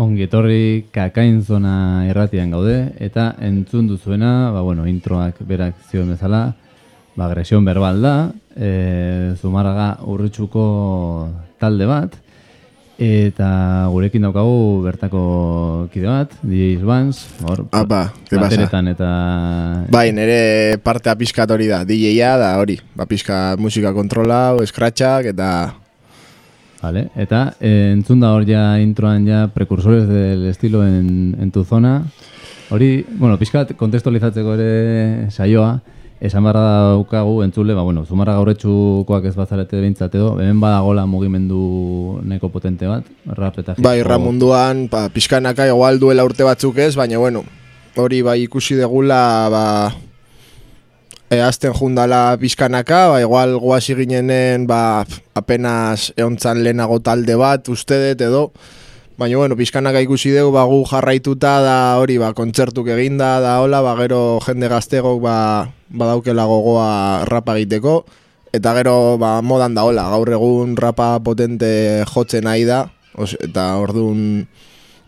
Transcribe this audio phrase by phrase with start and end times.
[0.01, 6.55] Ongi etorri kakain zona erratian gaude, eta entzun duzuena, ba, bueno, introak berak zion bezala,
[7.13, 8.15] ba, agresion berbal da,
[8.57, 10.65] e, Zumarraga urritxuko
[11.61, 12.17] talde bat,
[12.99, 15.21] eta gurekin daukagu bertako
[15.93, 19.11] kide bat, DJ Svans, hor, Apa, eta...
[19.91, 22.79] Bai, nire partea pixkat hori da, DJ-a da hori.
[22.95, 25.73] Ba, pixka musika kontrola, scratchak eta...
[26.81, 31.63] Vale, eta eh, entzun da hor ja introan ja precursores del estilo en, en tu
[31.63, 32.01] zona.
[32.71, 35.75] Hori, bueno, pixkat kontestualizatzeko ere saioa,
[36.21, 42.21] esan barra daukagu entzule, ba, bueno, zumarra gaurretxukoak ez bazarete behintzat edo, hemen badagola mugimendu
[42.29, 44.07] neko potente bat, rap eta Bai, hop.
[44.07, 47.41] ramunduan, ba, pixkanaka igual duela urte batzuk ez, baina bueno,
[47.97, 49.65] hori bai ikusi degula, ba,
[51.25, 55.01] e, azten jundala pixkanaka, ba, igual guasi ginenen, ba,
[55.33, 58.45] apenas eontzan lehenago talde bat, uste dut edo,
[59.21, 63.83] baina bueno, pixkanaka ikusi dugu, ba, gu jarraituta da hori, ba, kontzertuk eginda, da hola,
[63.85, 65.35] ba, gero jende gaztegok, ba,
[65.93, 66.87] badaukela gogoa
[67.29, 67.99] rapa egiteko,
[68.51, 73.75] eta gero ba, modan da hola, gaur egun rapa potente jotzen nahi da, os, eta
[73.77, 74.47] orduan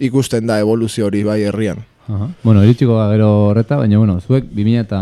[0.03, 1.81] ikusten da evoluzio hori bai herrian.
[2.03, 2.27] Aha.
[2.43, 4.99] Bueno, iritsiko da gero horreta, baina bueno, zuek 2000 eta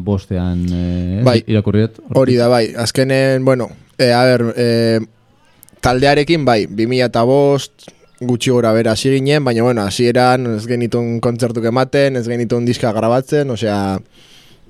[0.00, 1.42] bostean eh, Bai.
[1.46, 2.00] irakurriet.
[2.16, 4.66] Hori da bai, azkenen, bueno, e, a ber, e,
[5.84, 11.20] taldearekin bai, 2000 eta bost, gutxi gora bera hasi ginen, baina bueno, hasieran ez genitun
[11.22, 13.98] kontzertuk ematen, ez genitun diska grabatzen, osea,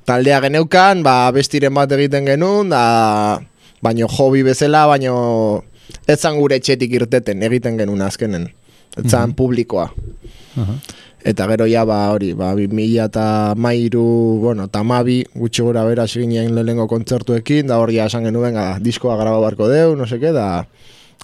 [0.09, 3.41] taldea geneukan, ba, bestiren bat egiten genuen, da,
[3.85, 5.65] baino hobi bezala, baino
[6.07, 8.49] ez zan gure etxetik irteten egiten genuen azkenen,
[8.97, 9.89] ez zan publikoa.
[10.59, 10.81] Aha.
[11.29, 14.05] Eta gero ja ba hori, ba 2000 eta mairu,
[14.45, 18.57] bueno, eta mabi, gutxi gora bera hasi ginen lehenengo kontzertuekin, da hori ja esan genuen,
[18.85, 20.67] diskoa graba barko deu, no seke, da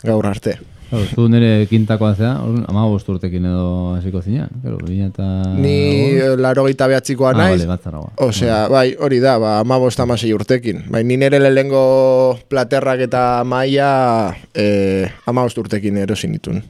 [0.02, 0.58] gaur arte.
[0.94, 2.32] Claro, zu nire kintakoa zea,
[2.70, 4.50] ama urtekin edo hasiko zinean.
[4.62, 5.24] Claro, 2000 eta...
[5.58, 5.74] Ni
[6.20, 10.84] eh, laro gita behatzikoa ah, naiz, vale, osea, bai, hori da, ba, amabost amasei urtekin.
[10.94, 13.88] Bai, ni nire lehenengo platerrak eta maia
[14.54, 16.62] eh, amabost urtekin erosin nitun.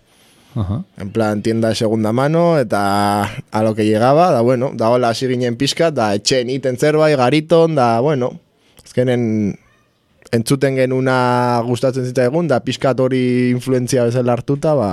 [0.55, 0.81] Aha.
[1.03, 5.11] En plan, tienda de segunda mano, eta a lo que llegaba, da bueno, da hola
[5.11, 8.39] hasi ginen pixka, da etxeen iten zerbait, gariton, da bueno,
[8.85, 9.59] azkenen
[10.35, 11.17] entzuten genuna
[11.67, 14.91] gustatzen zitzaigun, da pixkat hori influentzia bezala hartuta, ba,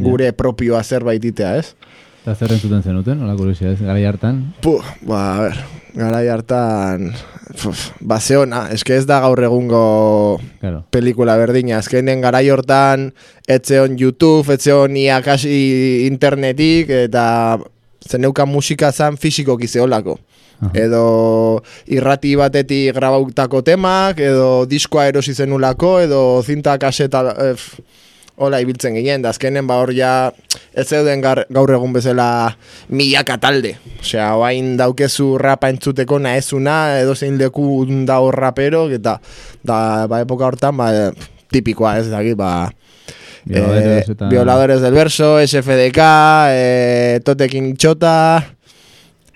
[0.00, 1.74] gure propioa zerbait itea, ez?
[2.24, 4.38] Eta zer entzuten zenuten, hola kuriosia ez, garai hartan.
[4.64, 5.58] Puh, ba, a ber,
[5.94, 7.10] garai hartan,
[7.60, 10.84] puf, ba, zeona, eske ez da gaur egungo Claro.
[10.90, 13.10] pelikula berdina, azkenen garai hortan
[13.46, 17.58] etzeon YouTube, etzeon iakasi internetik, eta
[18.08, 20.18] zeneukan musika zan fisikoki zeolako.
[20.72, 27.80] Edo irrati batetik grabautako temak, edo diskoa erosi zenulako, edo zinta kaseta, eh, f-
[28.36, 30.32] hola ibiltzen ginen, da azkenen ba hor ja
[30.74, 32.56] ez zeuden gaur egun bezala
[32.88, 33.76] milaka talde.
[34.00, 39.20] Osea, oain daukezu rapa entzuteko naezuna, edo zein leku da hor rapero, eta
[39.62, 41.12] da, ba, epoka hortan, ba,
[41.52, 42.72] tipikoa ez dakit, ba,
[43.46, 45.98] Violadores eh, eta- Violadores del Verso, SFDK,
[46.50, 48.42] eh, Totekin Txota,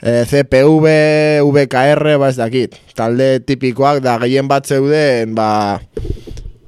[0.03, 0.87] eh, CPV,
[1.43, 2.77] VKR, ba ez dakit.
[2.95, 5.81] Talde tipikoak da gehien bat zeuden, ba,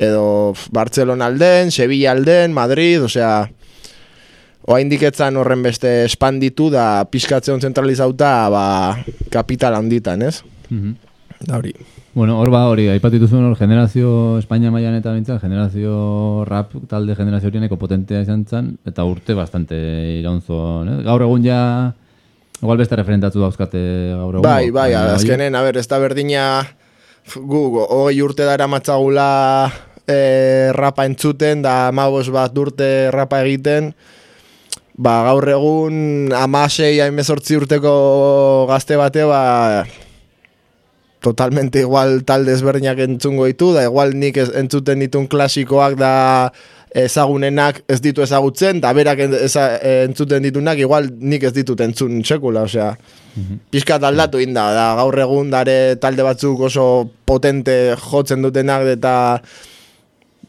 [0.00, 3.44] edo Barcelona alden, Sevilla alden, Madrid, osea,
[4.70, 8.66] oaindik etzan horren beste espanditu da pizkatzen zentralizauta ba,
[9.32, 10.40] kapital handitan, ez?
[10.70, 10.98] Mhm.
[11.40, 11.72] Da hori.
[12.12, 17.14] Bueno, hor ba, hori, aipatu dituzuen hor, generazio Espainia mailan eta bintzen, generazio rap talde
[17.16, 19.78] generazio horieneko potentea izan zen, eta urte bastante
[20.18, 20.98] iraunzo, ne?
[21.06, 21.60] Gaur egun ja,
[22.60, 23.80] igual beste referentatu dauzkate
[24.14, 24.44] gaur egun.
[24.44, 26.44] Bai, bai, azkenen, a ber, ez da berdina
[27.34, 29.70] gu, hogei urte dara matzagula
[30.06, 33.94] e, rapa entzuten, da amabos bat urte rapa egiten,
[35.00, 37.94] ba, gaur egun amasei hainbezortzi urteko
[38.70, 39.42] gazte bate, ba,
[41.20, 46.12] totalmente igual talde ezberdinak entzungo ditu, da igual nik entzuten ditun klasikoak da
[46.90, 49.66] ezagunenak ez ditu ezagutzen, da berak eza,
[50.06, 52.94] entzuten ditunak igual nik ez ditut entzun sekula, osea,
[53.70, 56.86] pixkat aldatu inda, da gaur egun dare talde batzuk oso
[57.26, 59.14] potente jotzen dutenak eta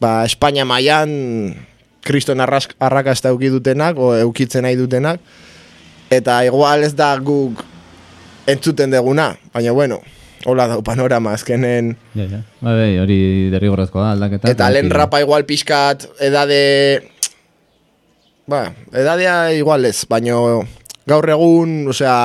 [0.02, 1.54] ba, Espainia mailan
[2.02, 5.22] kriston arrakasta euki dutenak, o eukitzen nahi dutenak,
[6.10, 7.62] eta igual ez da guk
[8.50, 10.00] entzuten deguna, baina bueno,
[10.46, 11.94] hola dau panorama, azkenen...
[12.14, 12.40] Ja, ja.
[12.60, 13.18] Bai, bai, hori
[13.52, 14.50] derrigorrezkoa da, aldaketa.
[14.52, 16.62] Eta lehen rapa igual pixkat edade...
[18.50, 20.40] Ba, edadea igual ez, baina
[21.08, 22.18] gaur egun, osea...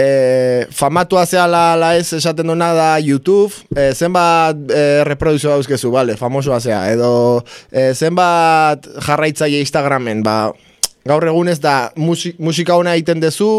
[0.00, 6.14] E, famatua zehala la ez esaten duna da YouTube, e, zenbat e, reproduzio dauzkezu, bale,
[6.16, 7.10] famosoa zea, edo
[7.68, 10.54] e, zenbat jarraitzaile Instagramen, ba,
[11.04, 13.50] gaur egun ez da musi, musika ona egiten dezu,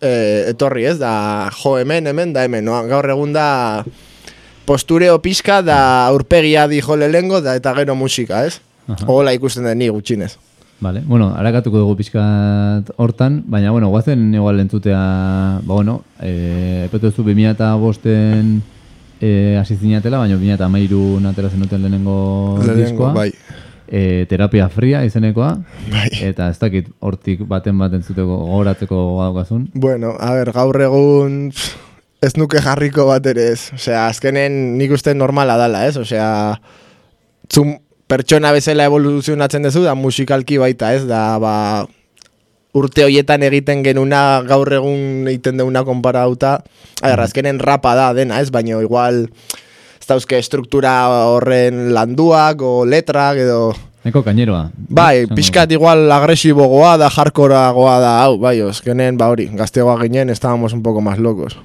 [0.00, 2.78] e, etorri ez, da jo hemen, hemen, da hemen, no?
[2.88, 3.84] gaur egun da
[4.68, 8.60] postureo pixka da aurpegia dijo lehengo da eta gero musika, ez?
[9.06, 10.36] Hola ikusten den ni gutxinez.
[10.80, 14.98] Vale, bueno, harakatuko dugu pixkat hortan, baina, bueno, guazen igual entzutea,
[15.64, 18.62] ba, bueno, eh, epetu zu 2005-en
[19.20, 23.12] eh, hasi zinatela, baina 2008 atera zenuten lehenengo, Lehenengo, diskoa.
[23.12, 23.32] bai.
[23.88, 25.54] Eh, terapia fria izenekoa,
[25.88, 26.08] Bai.
[26.28, 29.70] eta ez dakit hortik baten bat entzuteko gogoratzeko daukazun.
[29.72, 31.38] Bueno, a ber, gaur egun
[32.20, 33.70] ez nuke jarriko bat ere ez.
[33.72, 35.96] Osea, azkenen nik uste normala dala, ez?
[35.96, 36.58] Osea,
[37.48, 41.06] zum pertsona bezala evoluzionatzen dezu, da musikalki baita, ez?
[41.08, 41.86] Da, ba,
[42.76, 46.58] urte hoietan egiten genuna gaur egun egiten deuna konparauta.
[47.00, 48.52] A ber, azkenen rapa da dena, ez?
[48.52, 49.28] Baina igual
[50.08, 50.94] dauzke struktura
[51.28, 53.60] horren landuak o letrak edo...
[54.08, 54.68] Eko kaineroa.
[54.88, 60.72] Bai, pixkat igual agresibogoa da, hardcoreagoa da, hau, bai, ozkenen, ba hori, gaztegoa ginen, estábamos
[60.72, 61.58] un poco más locos.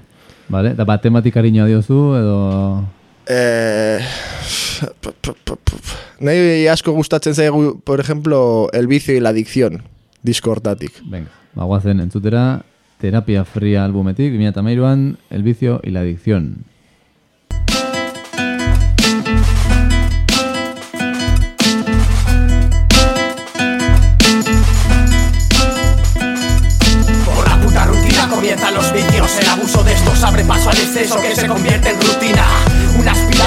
[0.52, 2.42] Vale, eta bat tematikariñoa diozu, edo...
[3.32, 4.04] Eh,
[6.20, 9.84] nahi asko gustatzen zaigu, por ejemplo, El vicio y la adicción,
[10.22, 11.00] disko hortatik.
[11.06, 12.66] Venga, ba, guazen entzutera,
[13.00, 16.73] terapia fria albumetik, 2008an, El vicio y la adicción.
[28.44, 29.38] Comienzan los vicios.
[29.40, 32.46] El abuso de estos abre paso al exceso que se convierte en rutina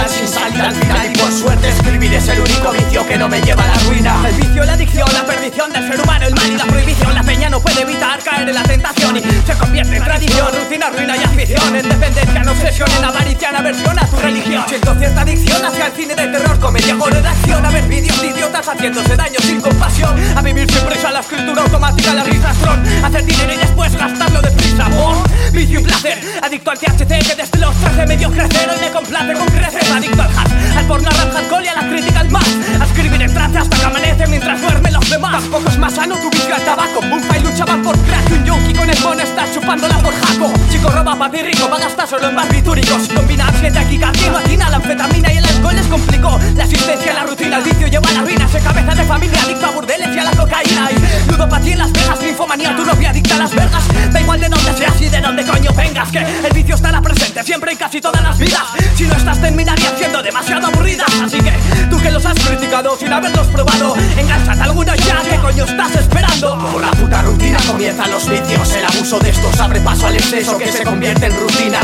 [0.09, 3.41] sin salida al final y por suerte escribir es el único vicio que no me
[3.41, 4.29] lleva a la ruina.
[4.29, 7.15] El vicio, la adicción, la perdición del ser humano, el mal y la prohibición.
[7.15, 10.91] La peña no puede evitar caer en la tentación y se convierte en tradición Rutina,
[10.91, 14.65] ruina y afición, en dependencia, en obsesión, en avaricia, en aversión a tu religión.
[14.69, 18.21] Siento cierta adicción hacia el cine de terror, comedia o de acción A ver vídeos
[18.21, 20.15] de idiotas haciéndose daño sin compasión.
[20.37, 24.89] A vivir sin prisa, la escritura automática, la risastrón Hacer dinero y después gastarlo deprisa.
[24.91, 28.69] Por vicio y placer, adicto al THC que desde los 13 me dio crecer.
[28.71, 29.47] Hoy me complace con
[29.95, 32.49] adicto al hash Al porno, al alcohol y a la crítica al más.
[32.81, 35.33] A escribir en trance hasta que amanece mientras duermen los demás.
[35.33, 37.01] Tampoco es más sano tu vicio al tabaco.
[37.03, 40.53] Bufa y luchaba por crack y un yonki con el mono está chupándola por jaco.
[40.71, 44.71] Chico roba papi rico, va a gastar solo en barbitúricos Combina ansiedad y casino, atina
[44.71, 46.41] la anfetamina y el alcohol les complicó.
[46.55, 48.49] La asistencia, la rutina, el vicio lleva a la ruina.
[48.49, 50.89] Se cabeza de familia adicto a burdeles y a la cocaína.
[50.91, 53.85] Y ludopatía en las vegas, ninfomanía, tu novia adicta a las vergas.
[54.13, 57.01] Da igual de dónde seas y de dónde coño vengas Que el vicio está la
[57.01, 58.65] presente siempre en casi todas las vidas.
[58.97, 59.41] Si no estás
[59.77, 61.53] terminarías siendo demasiado aburridas Así que
[61.91, 66.59] tú que los has criticado sin haberlos probado Engánchate alguno ya, ¿qué coño estás esperando?
[66.73, 68.73] Por la puta rutina comienzan los vicios.
[68.75, 71.81] El abuso de estos abre paso al exceso que se convierte en rutina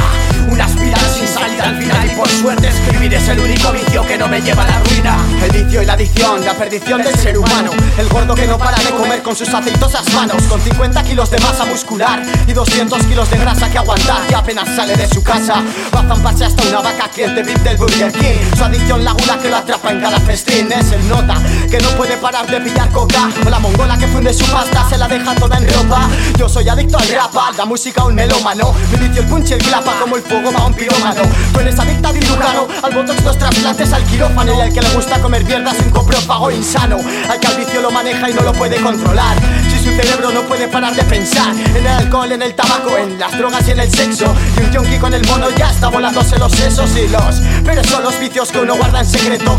[0.50, 2.06] Una espiral sin salida al final.
[2.06, 5.16] Y por suerte escribir es el único vicio que no me lleva a la ruina.
[5.42, 7.70] El vicio y la adicción, la perdición del ser humano.
[7.98, 10.42] El gordo que no para de comer con sus aceitosas manos.
[10.44, 14.20] Con 50 kilos de masa muscular y 200 kilos de grasa que aguantar.
[14.30, 15.62] Y apenas sale de su casa
[15.94, 18.56] Va a zamparse hasta una vaca cliente VIP del Burger King.
[18.56, 20.70] Su adicción la gula que lo atrapa en cada festín.
[20.72, 21.34] Es el nota
[21.72, 23.30] que no puede parar de pillar coca.
[23.46, 26.06] O la mongola que funde su pasta se la deja toda en ropa.
[26.36, 28.74] Yo soy adicto al rap, la música un melómano.
[28.90, 31.22] Mi vicio el punch y el clapa como el fuego va un pirómano.
[31.50, 34.88] Tú eres adicta a cirujano, al botox los trasplantes al quirófano Y al que le
[34.90, 36.98] gusta comer mierda es un coprófago insano.
[37.30, 39.38] Al que al vicio lo maneja y no lo puede controlar.
[39.70, 43.18] Si su cerebro no puede parar de pensar En el alcohol, en el tabaco, en
[43.18, 44.26] las drogas y en el sexo.
[44.58, 48.02] Y un yonki con el mono ya está volándose los sesos y los Pero son
[48.02, 49.58] los vicios que uno guarda en secreto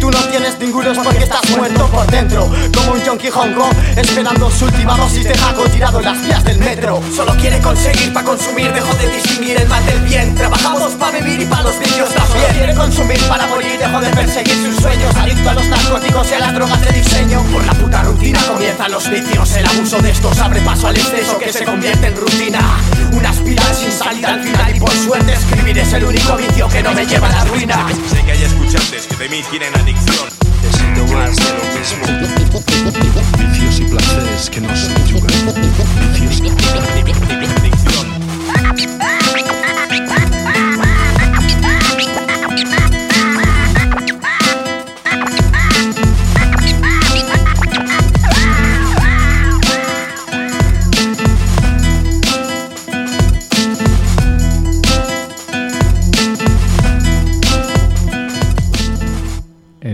[0.00, 2.50] tú no tienes ninguno es porque estás muerto por dentro.
[2.74, 6.58] Como un yonki hongo Esperando su última dosis de jaco tirado en las vías del
[6.58, 7.00] metro.
[7.14, 10.34] Solo quiere conseguir para consumir Dejó de distinguir el mal del bien.
[10.34, 12.40] Trabajamos para vivir y para los vicios también.
[12.40, 15.14] Solo quiere consumir para morir Dejó de perseguir sus sueños.
[15.14, 17.42] Adicto a los narcóticos y a las drogas de diseño.
[17.52, 19.52] Por la puta rutina comienzan los vicios.
[19.56, 22.60] El abuso de estos abre paso al exceso Que se convierte en rutina.
[23.12, 26.82] Una espiral sin salida al final Y por suerte escribir es el único vicio Que
[26.82, 27.86] no me lleva a la ruina.
[28.08, 30.28] Sé que hay escuchantes que de mí tienen adicción.
[30.62, 32.04] Necesito más de lo mismo.
[33.38, 34.88] Vicios y placeres que no se.
[36.20, 36.40] Vicios
[37.56, 38.06] Adicción.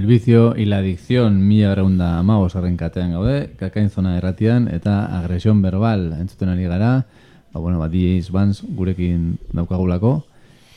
[0.06, 5.60] El vicio y la adicción mila graunda amabos katean gaude, kakain zona erratian eta agresion
[5.60, 7.06] verbal entzuten ari gara,
[7.52, 10.24] ba, bueno, ba, DJs Vans gurekin daukagulako,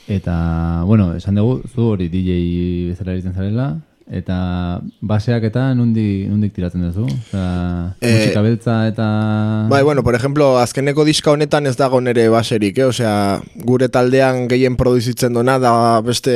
[0.07, 3.67] eta, bueno, esan dugu, zu hori DJ bezala egiten zarela,
[4.09, 7.05] eta baseak eta nundik, nundik tiratzen duzu?
[7.05, 9.67] Osea, Eh, musika beltza eta...
[9.69, 12.89] Bai, bueno, por ejemplo, azkeneko diska honetan ez dago nere baserik, eh?
[12.89, 16.33] Osea, gure taldean gehien produzitzen dona da beste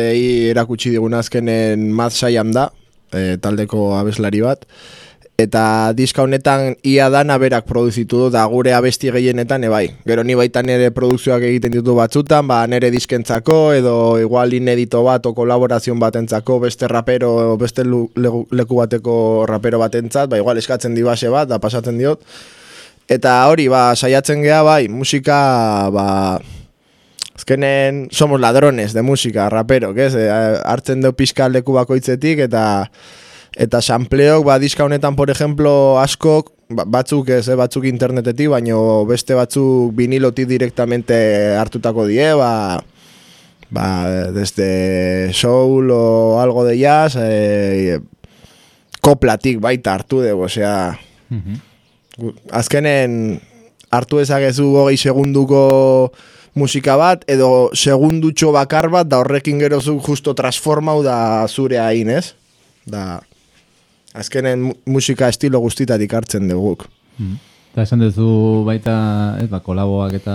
[0.51, 2.69] erakutsi diguna azkenen Mad Saiam da,
[3.13, 4.67] eh, taldeko abeslari bat.
[5.34, 9.88] Eta diska honetan ia dana berak produzitu du da gure abesti gehienetan ebai.
[10.05, 15.25] Gero ni baita nere produkzioak egiten ditu batzutan, ba nere diskentzako edo igual inedito bat
[15.25, 21.34] o kolaborazioan batentzako beste rapero, beste leku bateko rapero batentzat, ba igual eskatzen di base
[21.34, 22.22] bat, da pasatzen diot.
[23.10, 26.39] Eta hori, ba, saiatzen gea, bai, musika, ba,
[27.35, 30.13] azkenen somos ladrones de musika, rapero, ez?
[30.15, 30.27] E,
[30.65, 32.89] hartzen deu pixka leku bakoitzetik, eta
[33.57, 39.05] eta sampleok, ba, diska honetan, por ejemplo, askok, ba- batzuk ez, eh, batzuk internetetik, baino
[39.05, 42.81] beste batzuk vinilotik directamente hartutako die, ba,
[43.69, 43.85] ba,
[44.33, 47.99] desde soul o algo de jazz, eh,
[49.01, 50.97] koplatik baita hartu dugu, osea,
[51.29, 51.55] Mhm.
[52.17, 53.39] Gu- azkenen
[53.89, 56.11] hartu ezagezu hogei segunduko
[56.55, 62.10] musika bat, edo segundutxo bakar bat, da horrekin gero zu justo transformau da zure hain,
[62.10, 62.33] ez?
[62.86, 63.22] Da,
[64.13, 66.86] azkenen mu- musika estilo guztitatik hartzen duguk.
[67.74, 68.93] Eta esan duzu baita,
[69.41, 70.33] ez, ba, kolaboak eta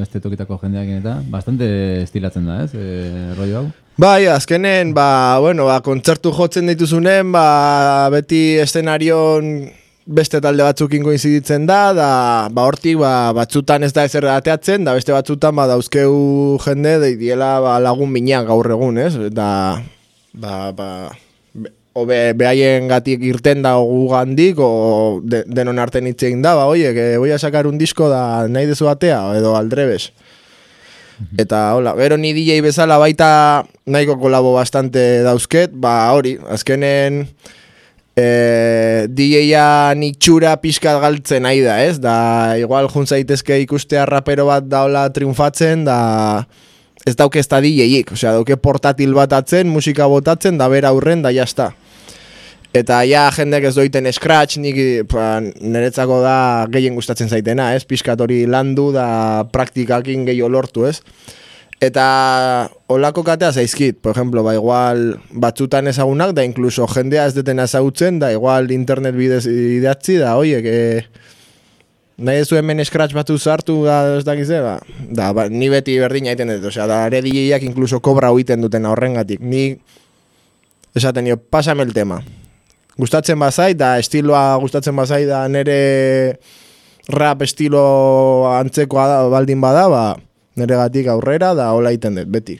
[0.00, 1.68] beste tokitako jendeakin eta, bastante
[2.02, 3.66] estilatzen da, ez, e, rollo hau?
[3.96, 9.68] Bai, azkenen, ba, bueno, ba, kontzertu jotzen dituzunen, ba, beti eszenarion
[10.06, 12.08] beste talde batzukin koinziditzen da, da,
[12.52, 17.56] ba, hortik, ba, batzutan ez da ezer ateatzen, da beste batzutan, ba, dauzkeu jende, deidiela,
[17.64, 19.14] ba, lagun minak gaur egun, ez?
[19.32, 19.80] Da,
[20.36, 20.88] ba, ba,
[21.56, 26.52] be- obe, behaien gatik irten da gu gandik, o de, denon arten hitz egin da,
[26.58, 30.10] ba, oie, que voy a sacar un disco da nahi dezu atea, edo aldrebes.
[31.38, 37.28] Eta hola, gero ni DJ bezala baita nahiko kolabo bastante dauzket, ba hori, azkenen
[38.16, 41.98] e, DJ-a itxura pixkat galtzen nahi da, ez?
[42.02, 45.98] Da, igual jun zaitezke ikustea rapero bat daola triunfatzen, da
[47.04, 51.22] ez dauke ez da DJ-ik, osea, dauke portatil bat atzen, musika botatzen, da bera aurren,
[51.24, 51.72] da jazta.
[52.74, 57.84] Eta ja jendek ez doiten scratch, nik pa, niretzako da gehien gustatzen zaitena, ez?
[57.86, 60.98] Piskat hori landu da praktikakin gehiago lortu, ez?
[61.82, 67.64] Eta olako katea zaizkit, por ejemplo, ba igual batzutan ezagunak, da incluso jendea ez detena
[67.64, 71.04] ezagutzen, da igual internet bidez idatzi, da oie, que
[72.16, 74.78] nahi ez hemen scratch batu sartu da ez dakize, ba,
[75.10, 78.86] da, ba, ni beti berdina egiten dut, osea, da ere DJak incluso kobra huiten duten
[78.86, 79.74] horrengatik, ni
[80.94, 82.20] esaten dio, pasame el tema,
[82.96, 86.38] gustatzen bazait, da estiloa gustatzen bazait, da nere
[87.10, 90.04] rap estilo antzekoa da, baldin bada, ba,
[90.56, 92.58] neregatik aurrera, da hola egiten dut, beti.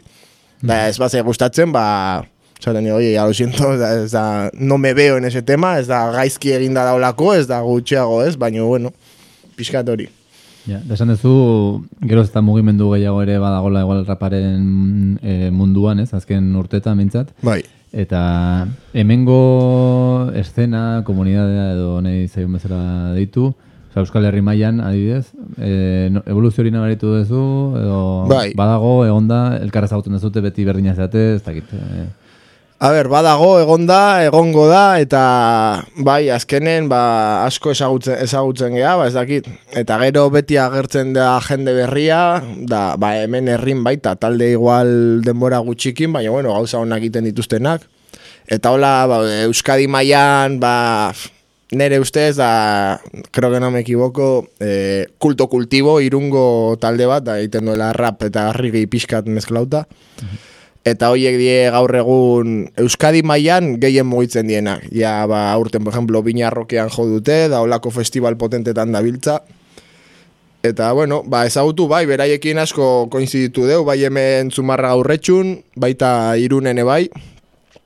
[0.64, 2.24] Da, ez bat gustatzen, ba,
[2.60, 5.86] esaten oye, ya lo siento, da, ez da, no me veo en ese tema, ez
[5.86, 8.92] da gaizki eginda daulako, ez da gutxiago ez, baina, bueno,
[9.56, 10.08] pixkat hori.
[10.64, 16.14] Ja, da esan duzu, gero ez mugimendu gehiago ere badagola igual raparen e, munduan, ez,
[16.16, 17.34] azken urtetan mintzat.
[17.44, 17.60] Bai.
[17.92, 23.52] Eta hemengo eszena, komunidadea edo nahi zaion bezala deitu,
[23.94, 27.42] Osa, Euskal Herri mailan adibidez, e, no, evoluzio hori nabaritu duzu,
[27.78, 28.48] edo Bai.
[28.58, 31.70] badago, egonda, elkarra zagutzen dezute, beti berdina zate, ez dakit.
[31.70, 32.06] E,
[32.82, 35.20] A ber, badago, egon da, egongo da, eta
[36.04, 39.46] bai, azkenen, ba, asko ezagutzen, ezagutzen geha, ba, ez dakit.
[39.78, 45.62] Eta gero beti agertzen da jende berria, da, ba, hemen herrin baita, talde igual denbora
[45.62, 47.86] gutxikin, baina, bueno, gauza honak egiten dituztenak.
[48.50, 51.14] Eta hola, ba, Euskadi mailan, ba,
[51.76, 53.00] nere ustez, da,
[53.30, 58.22] creo que no me equivoco, eh, kulto kultibo, irungo talde bat, da, egiten duela rap
[58.26, 59.86] eta harrigi pixkat mezklauta.
[60.84, 64.84] Eta hoiek die gaur egun Euskadi mailan gehien mugitzen dienak.
[64.92, 69.40] Ja, ba, aurten, por ejemplo, Biñarrokean jo dute, da olako festival potentetan dabiltza.
[70.64, 76.84] Eta, bueno, ba, ezagutu, bai, beraiekin asko koinziditu deu, bai hemen zumarra gaurretxun, baita irunene
[76.84, 77.08] bai.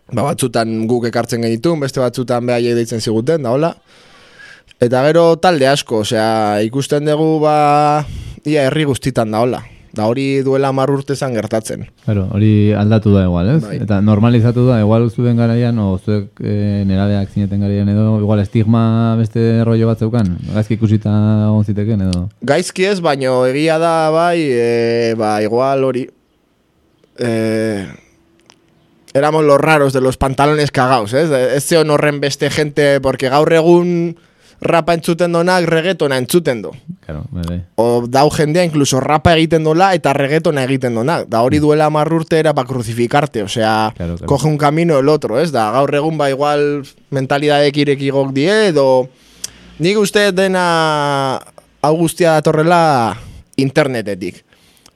[0.08, 3.74] Ba, batzutan guk ekartzen genitun, beste batzutan behaiek deitzen ziguten, da hola.
[4.80, 8.04] Eta gero talde asko, osea, ikusten dugu, ba,
[8.48, 9.60] ia herri guztitan da hola.
[9.98, 11.86] Da hori duela hamar urte zan gertatzen.
[12.04, 13.62] Claro, hori aldatu da igual, ez?
[13.64, 13.78] Bai.
[13.82, 19.16] Eta normalizatu da, igual zuen garaian, o zuek e, nerabeak zineten garaian edo, igual estigma
[19.18, 20.36] beste rollo bat zeukan?
[20.54, 21.12] Gaizki ikusita
[21.48, 22.26] egon ziteken edo?
[22.52, 26.06] Gaizki ez, baino egia da bai, e, ba, igual hori.
[27.18, 27.32] E,
[29.18, 31.30] éramos los raros de los pantalones cagados, ez?
[31.30, 34.16] Ez zeon horren beste gente, porque gaur egun
[34.60, 36.72] rapa entzuten donak regetona entzuten do.
[37.06, 37.60] Claro, bai.
[37.76, 41.28] O dau jendea incluso rapa egiten dola eta regetona egiten donak.
[41.30, 44.26] Da hori duela hamar urte era pa crucificarte, osea, Claro, claro.
[44.26, 45.52] coge un camino el otro, ez?
[45.52, 49.08] Da gaur egun ba igual mentalidadek irekigok die edo
[49.78, 51.38] nik uste dena
[51.80, 53.16] hau guztia datorrela
[53.56, 54.44] internetetik.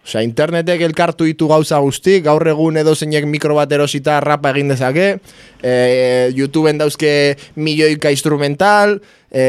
[0.02, 4.72] Osea, internetek elkartu ditu gauza guztik, gaur egun edo zeinek mikro bat erosita rapa egin
[4.72, 5.06] dezake,
[5.62, 5.74] e,
[6.34, 7.12] YouTubeen dauzke
[7.54, 8.96] milioika instrumental,
[9.30, 9.44] e,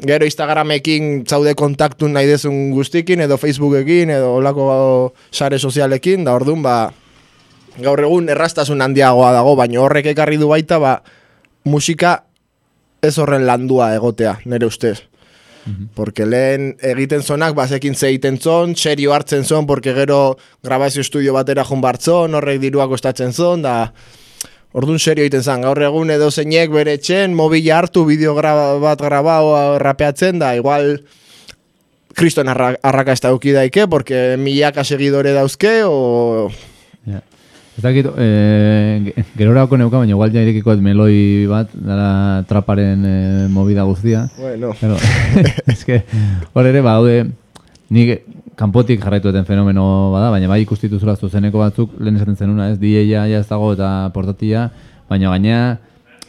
[0.00, 6.64] gero Instagramekin zaude kontaktu nahi dezun guztikin, edo Facebookekin, edo olako sare sozialekin, da orduan,
[6.64, 6.78] ba,
[7.76, 11.02] gaur egun errastasun handiagoa dago, baina horrek ekarri du baita, ba,
[11.68, 12.22] musika
[13.04, 15.02] ez horren landua egotea, nire ustez.
[15.94, 21.32] Porque lehen egiten zonak, bazekin ze egiten zon, serio hartzen zon, porque gero grabazio estudio
[21.32, 23.92] batera jun bartzon, horrek dirua kostatzen zon, da...
[24.74, 29.00] Orduan serio egiten zan, gaur egun edo zeinek bere etxen, mobila hartu, bideo graba, bat
[29.00, 30.98] grabao rapeatzen, da igual
[32.14, 36.50] kriston arra, arrakasta eduki daike, porque milaka segidore dauzke, o...
[37.74, 43.14] Ez dakit, e, gerorako neuka, baina igual ja irekikoet meloi bat, dara traparen e,
[43.50, 44.28] movida guztia.
[44.38, 44.96] Bueno, Claro,
[45.66, 46.04] es que
[46.52, 47.32] hor ere badaude
[47.90, 48.22] nik
[48.54, 52.78] kanpotik jarraitu eten fenomeno bada, baina bai ikustituzula zuzeneko batzuk lehen esaten zenuna, ez?
[52.78, 54.68] DJ-a ja ez dago eta portatia,
[55.10, 55.58] baina gaina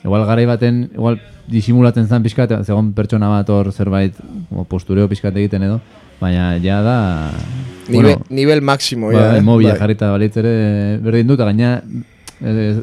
[0.04, 4.18] igual garai baten, igual disimulatzen zen pixkat, zegoen pertsona bat hor zerbait
[4.70, 5.80] postureo pixkat egiten edo,
[6.22, 7.00] baina ja da...
[7.90, 9.42] nivel, nivel máximo, Ba, ja, eh?
[9.42, 9.80] mobila Bai.
[9.80, 10.54] jarrita balitz ere
[11.04, 11.80] berdin dut, gaina
[12.42, 12.78] ez,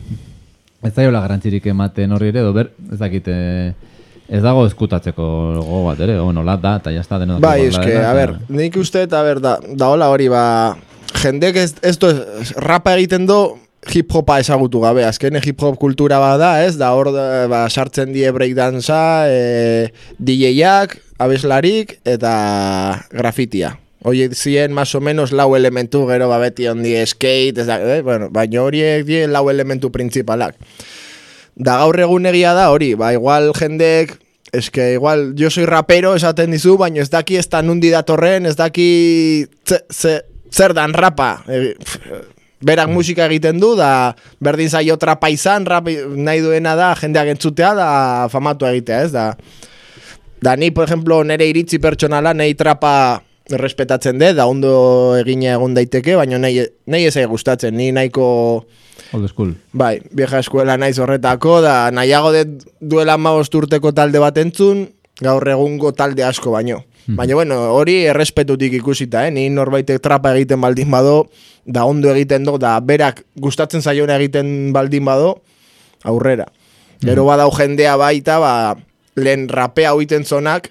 [0.82, 3.72] ez zaiola garantzirik ematen horri ere, edo ber, ez dakit, eh,
[4.32, 5.26] ez dago eskutatzeko
[5.58, 9.04] gogo bat ere, bueno, lat da, eta jazta deno Bai, eske, a ber, nik uste
[9.04, 10.44] a ber, da, da hola hori, ba,
[11.22, 12.12] jendek ez, ez du,
[12.62, 13.42] rapa egiten do,
[13.90, 18.12] hip hopa ezagutu gabe, azken hip hop kultura bada, ez, da hor, da, ba, sartzen
[18.14, 19.88] die breakdansa, e,
[20.22, 22.32] DJ-ak, abeslarik, eta
[23.10, 23.74] grafitia.
[24.04, 28.02] Oie zien más o menos lau elementu, gero ba beti ondi skate, ez da, eh?
[28.02, 30.56] bueno, baina horiek die lau elementu printzipalak.
[31.54, 34.16] Da gaur egun egia da hori, ba igual jendek,
[34.50, 38.56] eske igual yo soy rapero esaten dizu, baina ez daki ez da nundi datorren, ez
[38.58, 40.18] daki ze, ze,
[40.50, 41.44] zer dan rapa.
[41.46, 41.76] E,
[42.62, 47.74] berak musika egiten du, da berdin zaio trapa izan, rap nahi duena da jendeak entzutea,
[47.78, 47.90] da
[48.34, 49.32] famatu egitea, ez da.
[50.42, 53.22] Da ni, por ejemplo, nere iritzi pertsonala, nahi trapa
[53.60, 58.64] respetatzen dut, da ondo egina egon daiteke, baina nahi, nahi ezai gustatzen, ni nahiko...
[59.12, 59.52] Old school.
[59.76, 64.86] Bai, vieja eskuela naiz horretako, da nahiago dut duela maost urteko talde bat entzun,
[65.20, 66.82] gaur egungo talde asko baino.
[67.06, 69.32] Baina, bueno, hori errespetutik ikusita, eh?
[69.34, 71.26] Ni norbaitek trapa egiten baldin bado,
[71.66, 75.40] da ondo egiten do, da berak gustatzen zaiona egiten baldin bado,
[76.06, 76.46] aurrera.
[77.02, 78.52] Gero badau jendea baita, ba,
[79.18, 80.70] lehen rapea egiten zonak,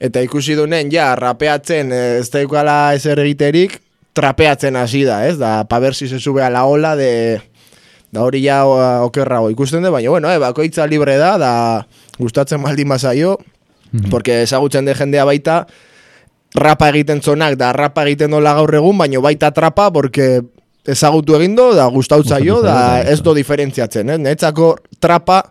[0.00, 3.78] Eta ikusi dunen, ja, rapeatzen eh, ez daukala ezer egiterik,
[4.16, 5.36] trapeatzen hasi da, ez?
[5.40, 7.40] Da, pa ver si se sube a la ola de...
[8.14, 8.62] Da hori ja
[9.04, 11.52] okerrago ikusten du, baina, bueno, eh, bakoitza libre da, da
[12.20, 13.34] gustatzen baldin bazaio,
[14.10, 15.64] porque ezagutzen de jendea baita,
[16.54, 20.40] rapa egiten zonak, da rapa egiten dola gaur egun, baina baita trapa, porque
[20.86, 24.18] ezagutu egindo, da gustautzaio, da ez do diferentziatzen, eh?
[24.22, 25.42] Neretzako trapa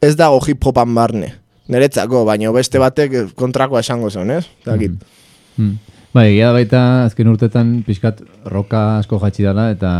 [0.00, 1.34] ez dago hip hopan barne.
[1.68, 4.44] Neretzako, baina beste batek kontrakoa esango zen, ez?
[4.64, 5.00] Dakit.
[5.56, 5.76] Hmm.
[6.14, 9.90] Bai, egia da baita azken urtetan pixkat roka asko jatxi dela eta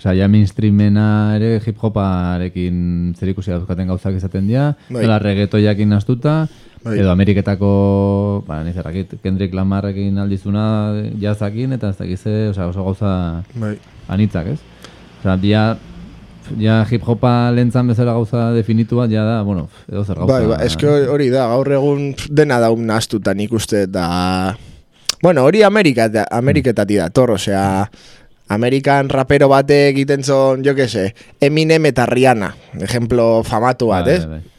[0.00, 5.02] Osea, ja mainstreamena ere hip hoparekin zer ikusi dauzkaten gauzak izaten dira, Bai.
[5.04, 6.46] dela reggaetoiakin astuta,
[6.80, 6.94] Bai.
[7.02, 7.72] edo Ameriketako,
[8.46, 10.64] ba, niz errakit, Kendrick Lamarrekin aldizuna
[11.20, 13.12] jazakin, eta ez dakize, osea, oso gauza
[13.60, 13.74] Bai.
[14.08, 14.60] anitzak, ez?
[15.20, 15.64] Osea, ja,
[16.58, 20.32] ja hip hopa lentzan bezala gauza definitu bat, ja da, bueno, edo zer gauza.
[20.32, 24.56] Bai, ba, eske hori da, gaur egun dena daun nastuta nik uste, da...
[25.22, 27.84] Bueno, hori Amerika, Ameriketati dator, osea...
[28.50, 32.48] Amerikan rapero batek egiten zon, jo que se, Eminem eta Rihanna,
[32.82, 34.24] ejemplo famatu bat, Bai, ez?
[34.26, 34.58] bai, bai.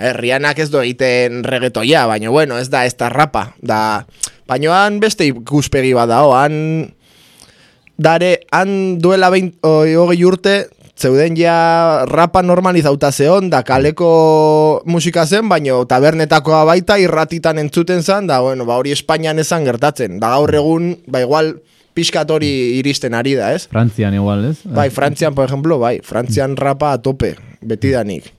[0.00, 3.50] Eh, Rihannak ez do egiten reggaetoia, baina bueno, ez da ez da rapa.
[3.60, 4.06] Da,
[4.48, 6.94] baina han beste ikuspegi bat dao, han
[8.00, 10.54] dare, han duela behin, oi, hogei urte,
[11.00, 18.28] zeuden ja rapa normalizauta zeon, da kaleko musika zen, baina tabernetakoa baita irratitan entzuten zen,
[18.28, 20.20] da bueno, ba hori Espainian esan gertatzen.
[20.20, 21.54] Da gaur egun, ba igual,
[21.96, 23.66] pixkat hori iristen ari da, ez?
[23.72, 24.60] Frantzian igual, ez?
[24.64, 28.32] Bai, Frantzian, por ejemplo, bai, Frantzian rapa a tope, betidanik.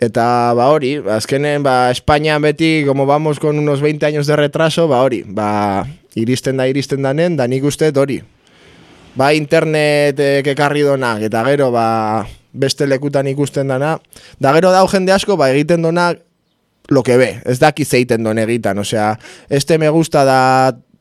[0.00, 0.24] Eta
[0.56, 5.02] ba hori, azkenen ba Espainian beti, como vamos con unos 20 años de retraso, ba
[5.02, 8.22] hori, ba iristen da iristen danen, da nik uste hori.
[9.14, 13.98] Ba internet eh, ekarri donak, eta gero ba beste lekutan ikusten dana.
[14.38, 16.20] Da gero dau jende asko, ba egiten donak
[16.90, 19.14] lo que ve, ez daki zeiten don egitan, osea,
[19.48, 20.40] este me gusta da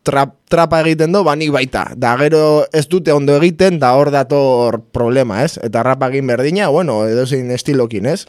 [0.06, 1.90] trap, trapa egiten do, ba nik baita.
[1.98, 5.58] Da gero ez dute ondo egiten, da hor dator problema, ez?
[5.64, 8.26] Eta rapa egin berdina, bueno, edozein estilokin, ez?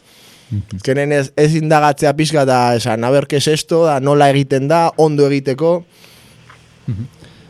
[0.83, 4.89] Kenen ez, ez indagatzea pixka da esan, a ber, kes esto, da nola egiten da,
[4.97, 5.77] ondo egiteko.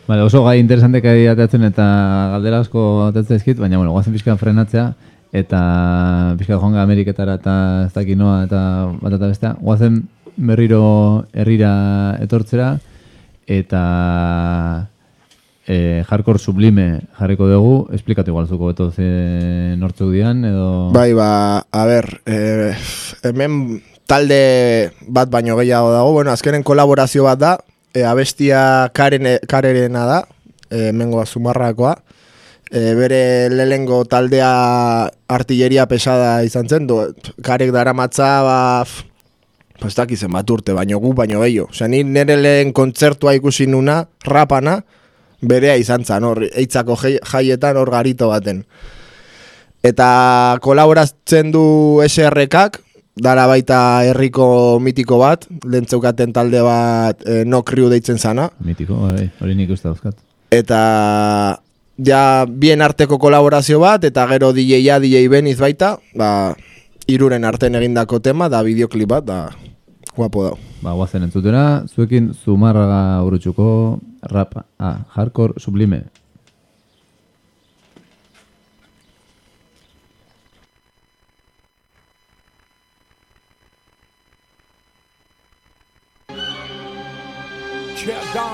[0.08, 1.86] Vale, oso gai interesantek ari ateatzen eta
[2.34, 4.92] galdera asko ateatzen ezkit, baina bueno, guazen pixka frenatzea
[5.32, 5.60] eta
[6.40, 8.62] pixka joanga Ameriketara eta ez dakit noa eta
[9.00, 9.54] bat eta bestea.
[9.62, 10.02] Guazen
[10.36, 11.74] berriro herrira
[12.24, 12.74] etortzera
[13.48, 13.84] eta
[15.68, 16.88] e, hardcore sublime
[17.20, 20.92] jarriko dugu, esplikatu igual zuko beto ze nortzuk dian edo...
[20.92, 22.74] Bai, ba, a ber, eh,
[23.24, 27.54] hemen talde bat baino gehiago dago, bueno, azkenen kolaborazio bat da,
[27.94, 30.20] e, abestia Karen, Karerena da,
[30.70, 31.96] e, mengoa zumarrakoa,
[32.72, 39.04] e, bere lehengo taldea artilleria pesada izan zen, do, karek daramatza, ba, f-
[39.82, 41.70] pues dakizen bat urte, baino gu, baino gehiago.
[41.74, 44.84] Osea, ni nire lehen kontzertua ikusi nuna, rapana,
[45.42, 48.64] berea izan zen, hor, eitzako jai- jaietan hor garito baten.
[49.84, 51.64] Eta kolaboratzen du
[52.06, 52.78] SRKak,
[53.15, 58.50] dara baita herriko mitiko bat, lentzeukaten talde bat e, no crew deitzen zana.
[58.63, 60.15] Mitiko, bai, hori nik uste dauzkat.
[60.52, 60.82] Eta
[61.97, 66.54] ja bien arteko kolaborazio bat, eta gero DJ-a, DJ Beniz baita, ba,
[67.12, 69.39] iruren arten egindako tema, da videoklip bat, da
[70.15, 70.56] guapo dau.
[70.82, 74.00] Ba, guazen entzutera, zuekin zumarraga urutxuko
[74.32, 76.06] rap, ah, hardcore sublime.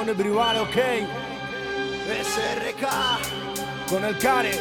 [0.07, 0.77] Down everybody, ok.
[2.07, 2.87] SRK
[3.89, 4.57] con el care.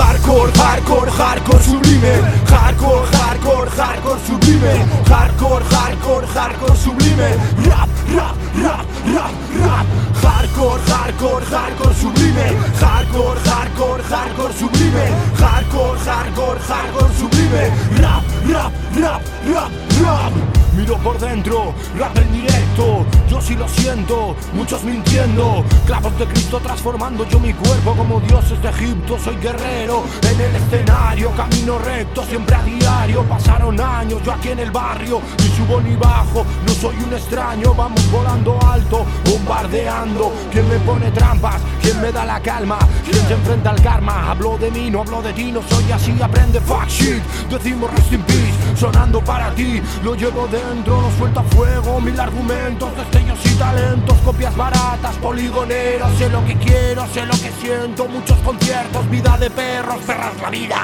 [0.00, 2.24] Hardcore, hardcore, hardcore sublime.
[2.48, 4.88] Hardcore, hardcore, hardcore sublime.
[5.12, 7.36] Hardcore, hardcore, hardcore sublime.
[7.68, 8.34] Rap, rap,
[8.64, 9.86] rap, rap, rap.
[10.24, 12.48] Hardcore, hardcore, hardcore sublime.
[12.80, 15.12] Hardcore, hardcore, hardcore sublime.
[15.42, 17.68] Hardcore, hardcore, hardcore sublime.
[18.00, 20.60] Rap, rap, rap, rap, rap.
[20.76, 26.60] Miro por dentro, rap en directo, yo sí lo siento, muchos mintiendo, clavos de Cristo
[26.60, 32.22] transformando yo mi cuerpo como dioses de Egipto, soy guerrero en el escenario, camino recto
[32.24, 36.72] siempre a diario, pasaron años yo aquí en el barrio, ni subo ni bajo, no
[36.72, 39.04] soy un extraño, vamos volando alto,
[40.50, 41.60] ¿quién me pone trampas?
[41.80, 42.78] ¿Quién me da la calma?
[43.04, 44.30] ¿Quién se enfrenta al karma?
[44.30, 48.12] Hablo de mí, no hablo de ti, no soy así, aprende fuck shit, decimos rest
[48.12, 53.54] in peace, sonando para ti, lo llevo dentro, no suelta fuego, mil argumentos, destellos y
[53.54, 59.36] talentos, copias baratas, poligoneros, sé lo que quiero, sé lo que siento, muchos conciertos, vida
[59.38, 60.78] de perros, perras la vida.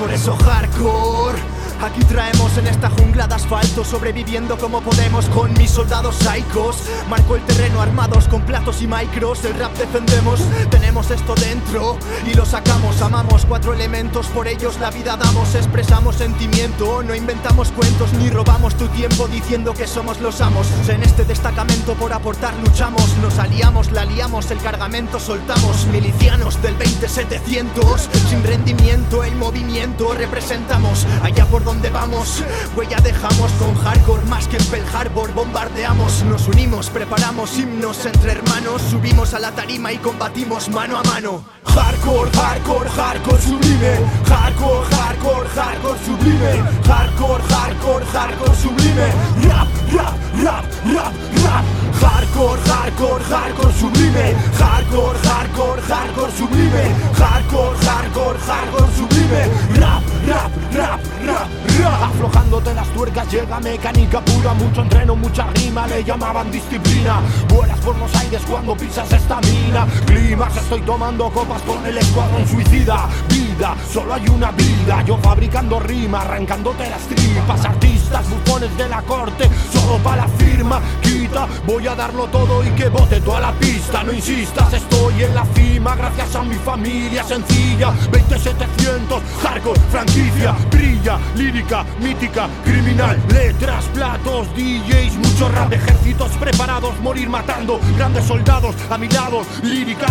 [0.00, 1.38] Por eso hardcore,
[1.82, 6.78] Aquí traemos en esta jungla de asfalto, sobreviviendo como podemos con mis soldados psicos.
[7.08, 12.34] Marco el terreno armados con platos y micros, el rap defendemos, tenemos esto dentro y
[12.34, 13.02] lo sacamos.
[13.02, 18.74] Amamos cuatro elementos, por ellos la vida damos, expresamos sentimiento, no inventamos cuentos ni robamos
[18.76, 20.66] tu tiempo diciendo que somos los amos.
[20.88, 25.86] En este destacamento por aportar luchamos, nos aliamos, la liamos, el cargamento soltamos.
[25.88, 31.06] Milicianos del 20700, sin rendimiento el movimiento representamos.
[31.22, 32.44] Allá por donde vamos,
[32.76, 36.22] huella dejamos con hardcore más que en Pearl Harbor bombardeamos.
[36.22, 41.55] Nos unimos, preparamos himnos entre hermanos, subimos a la tarima y combatimos mano a mano.
[41.66, 44.04] Hardcore, hardcore, hardcore sublime.
[44.24, 46.64] Hardcore, hardcore, hardcore sublime.
[46.88, 49.12] Hardcore, hardcore, hardcore sublime.
[49.46, 51.12] Rap, rap, rap, rap,
[51.44, 51.64] rap.
[52.00, 54.34] Hardcore, hardcore, hardcore sublime.
[54.60, 56.94] Hardcore, hardcore, hardcore sublime.
[57.20, 59.50] Hardcore, hardcore, hardcore sublime.
[59.80, 61.48] Rap, rap, rap, rap,
[61.78, 62.02] rap.
[62.02, 64.54] Aflojándote las tuercas llega mecánica pura.
[64.54, 67.20] Mucho entreno, mucha rima, le llamaban disciplina.
[67.48, 69.86] Vuelas por los aires cuando pisas esta mina.
[70.06, 73.08] Climas, estoy tomando copas con el escuadrón suicida.
[73.28, 75.02] Vida, solo hay una vida.
[75.04, 77.64] Yo fabricando rima, arrancándote las tripas.
[77.64, 80.80] Artistas, bufones de la corte, solo para la firma.
[81.02, 84.02] Quita, voy a darlo todo y que bote toda la pista.
[84.02, 85.94] No insistas, estoy en la cima.
[85.96, 87.92] Gracias a mi familia sencilla.
[88.10, 90.54] 20700, hardcore, franquicia.
[90.70, 93.20] Brilla, lírica, mítica, criminal.
[93.28, 95.72] Letras, platos, DJs, mucho rap.
[95.72, 97.80] Ejércitos preparados, morir matando.
[97.96, 99.42] Grandes soldados a mi lado.
[99.62, 100.05] Lírica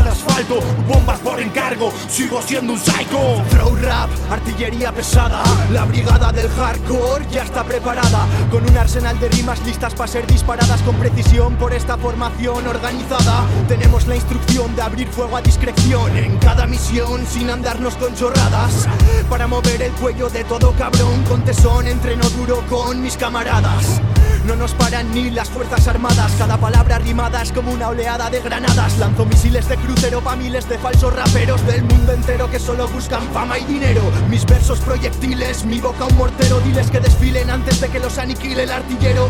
[0.87, 1.91] bombas por encargo.
[2.09, 3.41] Sigo siendo un psycho.
[3.49, 5.43] Throw rap, artillería pesada.
[5.71, 8.27] La brigada del hardcore ya está preparada.
[8.51, 13.45] Con un arsenal de rimas listas para ser disparadas con precisión por esta formación organizada.
[13.67, 18.87] Tenemos la instrucción de abrir fuego a discreción en cada misión sin andarnos con chorradas.
[19.29, 24.01] Para mover el cuello de todo cabrón con tesón, entreno duro con mis camaradas.
[24.45, 28.41] No nos paran ni las fuerzas armadas, cada palabra rimada es como una oleada de
[28.41, 28.99] granadas.
[28.99, 33.23] Lanzo misiles de crucero pa' miles de falsos raperos del mundo entero que solo buscan
[33.33, 34.03] fama y dinero.
[34.29, 38.63] Mis versos proyectiles, mi boca un mortero, diles que desfilen antes de que los aniquile
[38.63, 39.27] el artillero.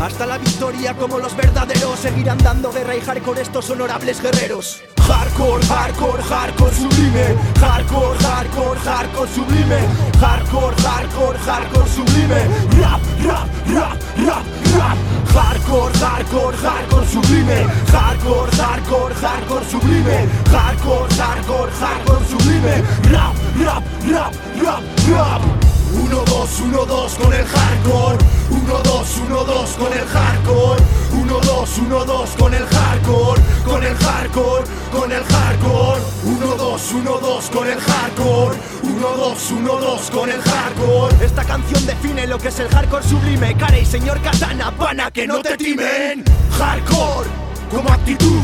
[0.00, 4.80] Hasta la victoria como los verdaderos, seguirán dando guerra y hardcore estos honorables guerreros.
[5.08, 7.36] Hardcore, hardcore, hardcore sublime.
[7.62, 9.82] Hardcore, hardcore, hardcore sublime.
[10.22, 12.30] Hardcore, hardcore, hardcore sublime.
[12.78, 14.44] Rap, rap, rap, rap,
[14.76, 14.98] rap.
[15.34, 17.68] Hardcore, hardcore, hardcore sublime.
[17.94, 20.28] Hardcore, hardcore, hardcore sublime.
[20.54, 22.84] Hardcore, hardcore, hardcore sublime.
[23.12, 25.71] Rap, rap, rap, rap, rap.
[25.92, 28.18] 1, 2, 1, 2 con el hardcore.
[28.50, 30.82] 1, 2, 1, 2 con el hardcore.
[31.12, 33.42] 1, 2, 1, 2 con el hardcore.
[33.64, 36.02] Con el hardcore, con el hardcore.
[36.24, 38.56] 1, 2, 1, 2 con el hardcore.
[38.82, 41.24] 1, 2, 1, 2 con el hardcore.
[41.24, 43.56] Esta canción define lo que es el hardcore sublime.
[43.56, 46.24] Cara y señor Katana, pana, que no te timen.
[46.58, 47.28] Hardcore,
[47.70, 48.40] como actitud.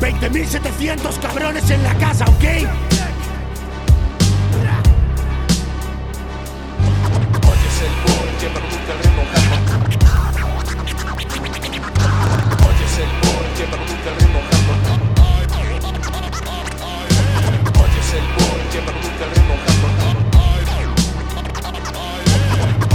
[0.00, 2.95] 20.700 cabrones en la casa, ¿ok?
[8.36, 9.86] El boom que produce el ritmo hardcore.
[12.66, 14.82] Oyes el boom que produce el ritmo hardcore.
[17.82, 20.16] Oyes el boom que produce el ritmo hardcore.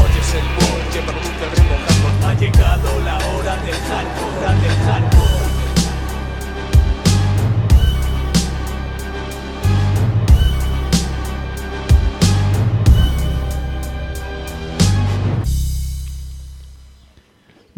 [0.04, 2.18] Oyes el boom que produce el ritmo hardcore.
[2.26, 5.21] Ha llegado la hora del hardcore, del hardcore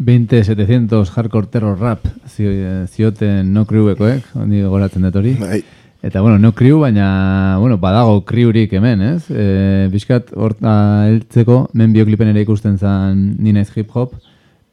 [0.04, 2.04] ...20.700 hardcore terror rap...
[2.28, 4.34] zio- ...zioten no kriubekoek...
[4.36, 5.34] ...ondi goratzen dut hori...
[5.40, 5.62] Bai.
[6.04, 9.22] Eta, bueno, no kriu, baina, bueno, badago kriurik hemen, ez?
[9.32, 10.74] E, Bizkat, horta
[11.08, 14.12] heltzeko, men bioklipen ere ikusten zen Ninez Hip Hop.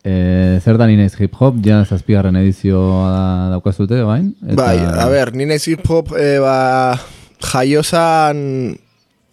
[0.03, 1.61] E, zer da Ninez Hip Hop?
[1.63, 4.33] Ja, zazpigarren edizioa da, daukazute, bain?
[4.59, 6.99] Bai, a ber, nire hip hop e, ba,
[7.53, 8.75] jaiozan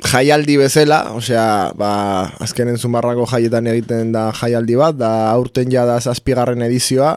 [0.04, 1.90] jaialdi bezala, osea, ba,
[2.42, 7.16] azkenen zumarrako jaietan egiten da jaialdi bat, da aurten ja da zazpigarren edizioa,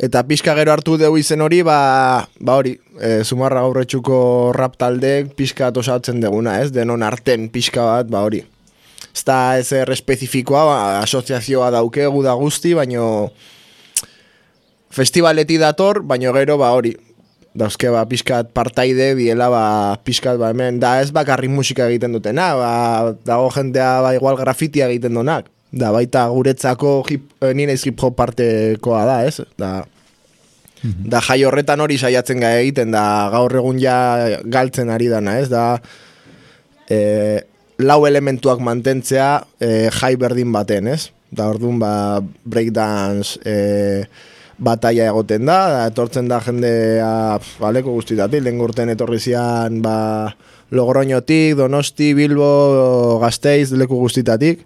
[0.00, 4.16] eta pixka gero hartu dugu izen hori, ba, ba hori, e, zumarra aurretxuko
[4.56, 8.42] rap taldeek pixka osatzen deguna, ez, denon arten pixka bat, ba hori.
[9.12, 13.30] Ez da ezer espezifikoa, ba, asoziazioa daukegu da guzti, baino
[14.92, 16.96] festivaleti dator, baino gero ba hori,
[17.54, 19.64] dauzke ba pixkat partaide biela ba
[20.04, 22.70] pixkat ba hemen da ez bakarri musika egiten dutena ba
[23.24, 28.16] dago jentea ba igual grafitia egiten donak da baita guretzako hip, eh, nire hip hop
[28.16, 29.40] partekoa da ez?
[29.56, 29.82] Da
[30.82, 33.96] da jai horretan hori saiatzen ga egiten da gaur egun ja
[34.44, 35.48] galtzen ari dana ez?
[35.48, 35.78] Da
[36.90, 36.98] e,
[37.78, 39.30] lau elementuak mantentzea
[39.62, 41.12] e, jai berdin baten, ez?
[41.32, 44.04] Da orduan ba, breakdance e,
[44.62, 47.10] bataia egoten da, etortzen da jendea
[47.60, 49.96] baleko guztitatik, lehen urten etorri zian ba,
[50.72, 54.64] Logroñotik, Donosti, Bilbo, Gasteiz, leku guztitatik.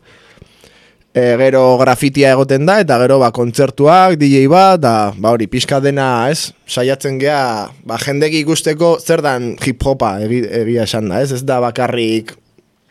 [1.17, 5.81] E, gero grafitia egoten da, eta gero ba, kontzertuak, DJ bat, da, ba hori, pixka
[5.81, 6.53] dena, ez?
[6.69, 7.41] Saiatzen gea,
[7.89, 11.33] ba, jendek ikusteko zer dan hip-hopa egi, egia esan da, ez?
[11.33, 12.37] Ez da bakarrik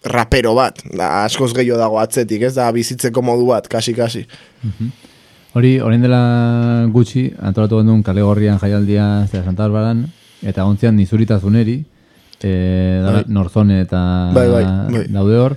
[0.09, 4.25] rapero bat, da, askoz gehiago dago atzetik, ez da bizitzeko modu bat, kasi-kasi.
[5.55, 10.01] Hori, orain dela gutxi, antolatu genuen kale gorrian jaialdia zera Santa Barbaran,
[10.43, 11.77] eta gontzian nizuritazuneri,
[12.43, 12.51] e,
[12.99, 13.21] da, Bai.
[13.31, 14.01] norzone eta
[14.35, 15.05] Bai, bai, bai.
[15.15, 15.55] daude hor,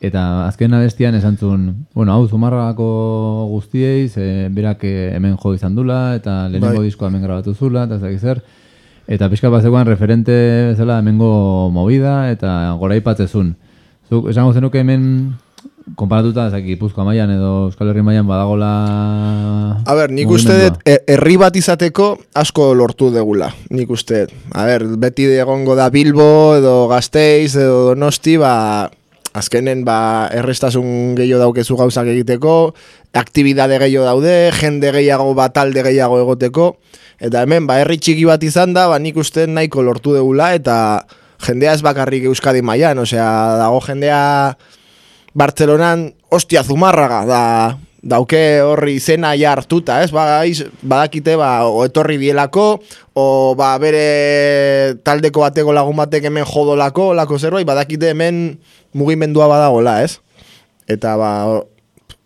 [0.00, 2.88] eta azken abestian esan zuen, bueno, hau zumarragako
[3.50, 6.88] guztiei, ze berak eh, hemen jo izan dula, eta lehenengo Bai.
[6.88, 8.40] diskoa hemen grabatu zula, eta ez zer,
[9.06, 10.32] eta pixka bat referente
[10.72, 13.56] bezala hemengo movida, eta gora ipatzezun.
[14.08, 15.34] Zuk, esango zenuke hemen,
[15.92, 18.70] konparatuta, ezak, Gipuzkoa mailan edo Euskal Herri mailan badagola...
[19.84, 24.36] A ber, nik uste dut, e- herri bat izateko asko lortu degula, nik uste dut.
[24.56, 28.54] A ber, beti egongo da Bilbo, edo Gasteiz, edo Donosti, ba,
[29.36, 32.72] azkenen, ba, errestasun gehiago daukezu gauzak egiteko,
[33.12, 36.70] aktibidade gehiago daude, jende gehiago bat talde gehiago egoteko,
[37.20, 40.78] eta hemen, ba, herri txiki bat izan da, ba, nik uste nahiko lortu degula, eta
[41.44, 43.28] jendea ez bakarrik Euskadi mailan, osea,
[43.60, 44.22] dago jendea
[45.34, 47.40] Bartzelonan, ostia, zumarraga, da,
[48.04, 50.12] dauke horri izena ja hartuta, ez?
[50.14, 52.66] Ba, iz, badakite, ba, o etorri bielako,
[53.18, 53.26] o
[53.58, 58.58] ba, bere taldeko bateko lagun batek hemen jodolako, lako zerbait, badakite hemen
[58.94, 60.20] mugimendua badagola, ez?
[60.86, 61.32] Eta, ba,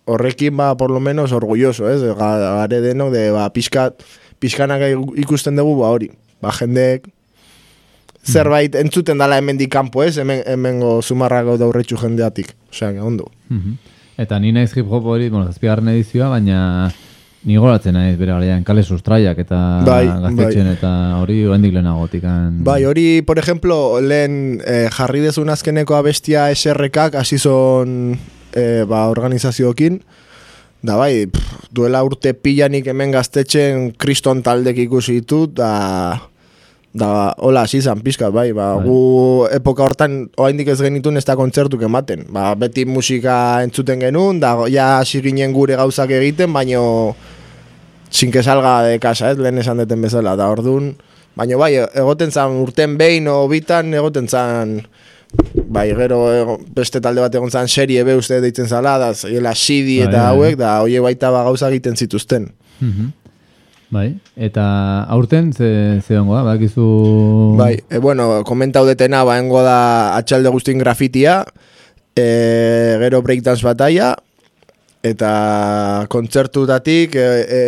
[0.09, 2.03] horrekin, ba, por lo menos, orgulloso, ez?
[2.03, 4.03] Ga- Gare denok, de, ba, pixkat,
[4.43, 4.85] pixkanak
[5.25, 6.11] ikusten dugu, ba, hori.
[6.45, 7.09] Ba, jendeek,
[8.33, 10.17] zerbait entzuten dala hemendik kanpo, ez?
[10.19, 12.55] Hemen, hemengo zumarrago daurretxu jendeatik.
[12.71, 13.31] Osea, ondo.
[13.49, 13.77] Mhm.
[14.19, 16.91] Eta ni naiz hip hop hori, bueno, zazpigarren edizioa, baina
[17.47, 22.25] ni goratzen naiz bere garaian kale sustraiak eta Bai, gaztetxen eta hori oraindik lehenagotik.
[22.67, 28.17] Bai, hori, por ejemplo, lehen eh, jarri dezun azkeneko abestia SRKak hasi zon
[28.53, 30.01] eh, ba, organizazioekin,
[30.83, 35.71] da bai, pff, duela urte pilanik hemen gaztetxen kriston taldek ikusi ditut, da,
[36.95, 38.85] da hola hasi zan pizkat, bai, ba, Bai.
[38.87, 44.41] gu epoka hortan oraindik ez genitun ez da kontzertuk ematen, ba, beti musika entzuten genuen,
[44.41, 47.15] da ja hasi ginen gure gauzak egiten, baino
[48.33, 50.95] que salga de casa, ez, lehen esan deten bezala, da ordun
[51.37, 54.81] baina bai, egoten zan urten behin o bitan, egoten zan,
[55.69, 59.53] bai, gero ego- beste talde bat egon zan serie be uste deitzen zala, da, zela
[59.53, 60.27] Bai, eta bai.
[60.33, 62.49] hauek, da, hoie baita ba gauza egiten zituzten.
[62.81, 63.13] Mhm.
[63.89, 64.65] Bai, eta
[65.09, 66.87] aurten ze, ze ongo da, badakizu...
[67.57, 71.41] Bai, e, bueno, komentau detena, ba, engo da atxalde guztin grafitia,
[72.13, 72.27] e,
[73.01, 74.11] gero breakdance bataia,
[75.01, 75.31] eta
[76.13, 77.63] kontzertutatik, e, e,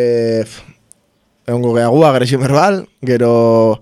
[1.48, 3.80] egongo gehagu, agresio verbal, gero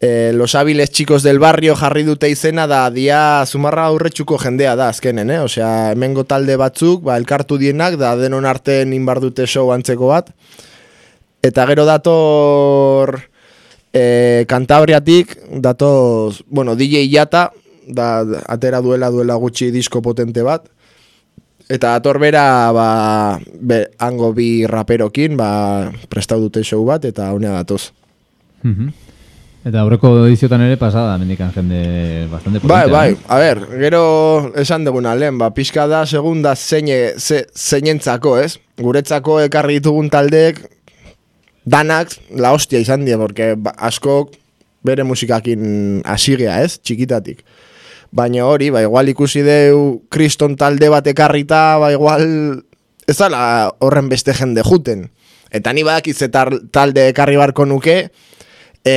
[0.00, 4.92] e, los hábiles chicos del barrio jarri dute izena da dia zumarra aurretxuko jendea da
[4.94, 5.42] azkenen, eh?
[5.42, 10.30] Osea, hemengo talde batzuk, ba, elkartu dienak, da denon artean inbar dute show antzeko bat,
[11.42, 13.20] Eta gero dator
[13.92, 17.52] e, Kantabriatik, datoz, bueno, DJ Jata,
[17.86, 20.66] da, atera duela duela gutxi disko potente bat.
[21.68, 22.88] Eta dator bera, ba,
[23.60, 27.92] be, hango bi raperokin, ba, prestau dute show bat, eta honea datoz.
[28.62, 29.06] Mhm.
[29.68, 33.16] Eta aurreko ediziotan ere pasada, mendikan jende bastante Bai, potentea, bai, eh?
[33.28, 34.02] a ber, gero
[34.56, 38.56] esan duguna lehen, ba, pixka da segunda zeine, ze, zeinentzako, ez?
[38.80, 40.62] Guretzako ekarri ditugun taldeek
[41.68, 44.32] danak la hostia izan die, porque ba, askok
[44.86, 46.78] bere musikakin asigea, ez?
[46.80, 47.42] Txikitatik.
[48.14, 52.24] Baina hori, ba, igual ikusi deu kriston talde bat ekarrita, ba, igual
[53.08, 53.42] ez dala
[53.84, 55.08] horren beste jende juten.
[55.52, 55.84] Eta ni
[56.32, 58.10] tar- talde ekarri barko nuke,
[58.84, 58.94] e,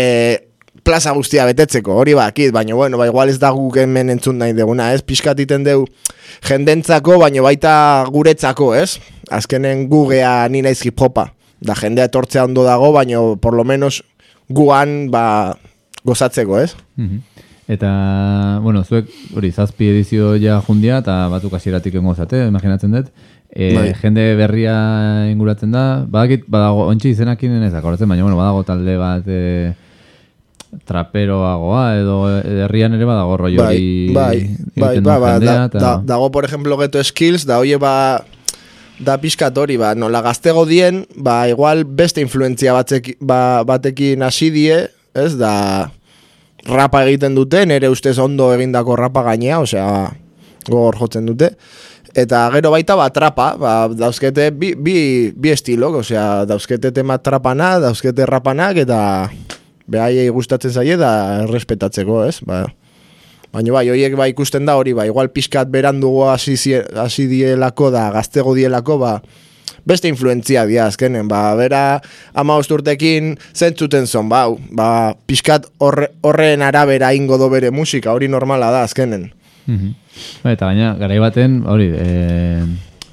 [0.84, 4.53] plaza guztia betetzeko, hori bakit, baina bueno, ba, igual ez da guk hemen entzun nahi
[4.53, 5.01] deguna, ez?
[5.01, 5.86] Piskat iten deu
[6.47, 8.99] jendentzako, baina baita guretzako, ez?
[9.29, 11.34] Azkenen gugea ni naiz hip hopa.
[11.62, 14.03] Da jendea etortzea ondo dago, baina por lo menos
[14.49, 15.57] guan, ba,
[16.03, 16.76] gozatzeko, ez?
[16.97, 17.22] Mhm.
[17.72, 19.07] Eta, bueno, zuek,
[19.38, 23.14] hori, zazpi edizio ja jundia, eta batzuk hasieratik engo zate, imaginatzen dut.
[23.47, 23.86] E, Bai.
[24.01, 24.74] Jende berria
[25.32, 29.72] inguratzen da, badakit, badago, ontsi izenakin ez akoratzen, baina, bueno, badago talde bat e,
[30.88, 32.18] traperoagoa, edo
[32.66, 33.80] herrian ere badago roi Bai,
[34.16, 34.38] bai,
[34.76, 37.80] bai, egiten ba, duen ba, jendea, da, da, dago, por ejemplo, geto skills, da, oie,
[37.80, 38.24] ba,
[39.02, 44.52] da pixkat hori, ba, nola gaztego dien, ba, igual beste influentzia batzeki, ba, batekin hasi
[44.54, 44.78] die,
[45.18, 45.54] ez, da,
[46.68, 49.88] rapa egiten dute, nere ustez ondo egindako rapa gainea, osea,
[50.68, 51.56] gogor jotzen dute.
[52.12, 54.95] Eta gero baita ba trapa, ba, dauzkete bi, bi,
[55.32, 58.99] bi estilok, osea, dauzkete tema trapana, dauzkete rapanak, eta
[59.91, 61.12] behaiei gustatzen zaie da
[61.47, 62.38] errespetatzeko, ez?
[62.45, 62.66] Ba,
[63.52, 68.06] Baina bai, horiek bai ikusten da hori, ba, igual pixkat berandugo hasi hasi dielako da,
[68.16, 69.18] gaztego dielako, ba,
[69.88, 71.99] beste influentzia dia azkenen, ba, bera
[72.34, 74.88] ama urtekin zentzuten zon, ba, ba,
[75.28, 79.32] pixkat horre, horren arabera ingo do bere musika, hori normala da azkenen.
[79.68, 79.91] Mhm.
[80.43, 82.08] Ba, eta gaina, garai baten, hori, e,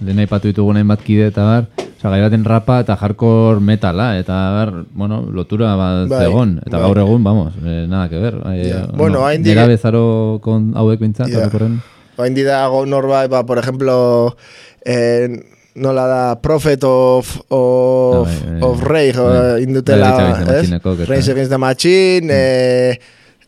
[0.00, 4.32] lehen aipatu ditugu hainbat kide eta bar, oza, garai baten rapa eta hardcore metala, eta
[4.54, 6.86] bar, bueno, lotura bat Bai, zegon, eta bai.
[6.86, 8.34] gaur egun, vamos, eh, nada que ver.
[8.54, 8.86] Eh, Ja.
[8.96, 11.38] Bueno, hain di- Nera bezaro kon hauek bintzat, Ja.
[11.42, 11.80] orokorren.
[12.16, 14.36] Bain dago norbait, ba, por ejemplo,
[14.84, 15.28] eh,
[15.74, 18.62] nola da, Prophet of, of, Ah, bai, bai.
[18.62, 19.60] of Rage, Bai.
[19.60, 20.62] eh, indutela, Rage Against the ez?
[20.62, 22.98] Machinekoak eta- Rage Against the Machine, eh,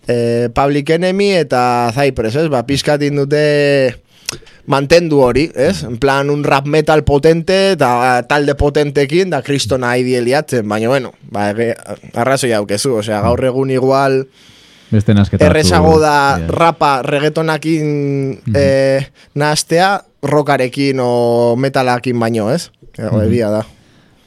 [0.07, 2.49] eh, Public Enemy eta Cypress, ez?
[2.49, 3.97] Ba, pizkat indute
[4.71, 5.83] mantendu hori, ez?
[5.85, 11.51] En plan, un rap metal potente, eta talde potentekin, da kristona idealiatzen, baina, bueno, ba,
[11.53, 11.75] ege-
[12.15, 14.23] arrazoi haukezu, osea, gaur egun igual
[14.91, 15.47] Beste nasketa.
[15.47, 16.47] errezago da Ja.
[16.49, 22.71] rapa reggaetonakin eh, nahaztea rokarekin o metalakin baino, ez?
[22.99, 23.65] Ego, egia da.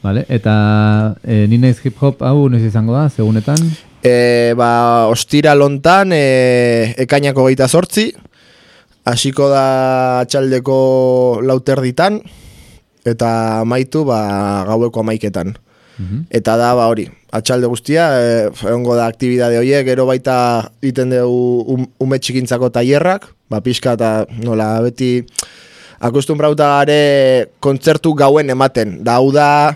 [0.03, 3.59] Vale, eta e, ni naiz hip hop hau noiz izango da, segunetan?
[4.03, 8.09] E, ba, ostira lontan, e, ekainako geita sortzi,
[9.05, 9.65] hasiko da
[10.23, 10.77] atxaldeko
[11.43, 12.21] lauterditan,
[13.05, 15.55] eta amaitu ba, gaueko amaiketan.
[15.99, 16.25] Mhm.
[16.33, 20.35] Eta da, ba hori, atxalde guztia, e, egongo da aktibidade horiek, gero baita
[20.81, 25.21] egiten dugu um, ume txikintzako tailerrak, ba pixka eta nola beti
[26.03, 27.01] akustumbrauta gare
[27.61, 29.03] kontzertu gauen ematen.
[29.05, 29.75] Da, hau da,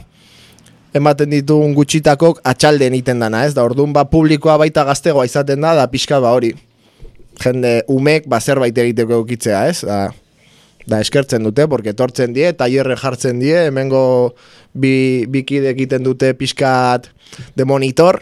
[0.98, 3.54] ematen ditugun gutxitakok atxalden egiten dana, ez?
[3.54, 6.56] Da, orduan ba publikoa baita gaztegoa izaten da, da pixka ba hori.
[7.44, 9.82] Jende, umek ba zerbait egiteko eukitzea, ez?
[9.86, 10.10] Da,
[10.88, 14.34] da eskertzen dute, porque etortzen die, tailerre jartzen die, hemengo
[14.74, 17.10] bi, bikide egiten dute pixkat
[17.56, 18.22] de monitor,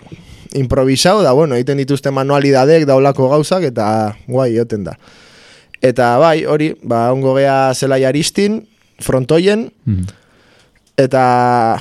[0.55, 3.87] improvisau, da bueno, egiten dituzte manualidadek, daulako gauzak, eta
[4.27, 4.97] guai, joten da.
[5.85, 8.63] Eta bai, hori, ba, ongo gea zelai aristin,
[9.03, 10.05] frontoien, Mhm.
[10.97, 11.77] eta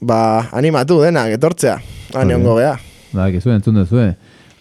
[0.00, 0.20] ba,
[0.52, 1.80] animatu denak, etortzea,
[2.14, 2.42] hane Hori.
[2.42, 2.76] ongo gea.
[3.12, 4.14] Ba, gizu, entzun duzue.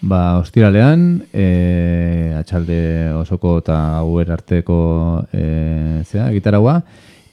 [0.06, 4.78] Ba, ostiralean, e, atxalde osoko eta hauer arteko
[5.34, 6.76] e, zea, gitaragua,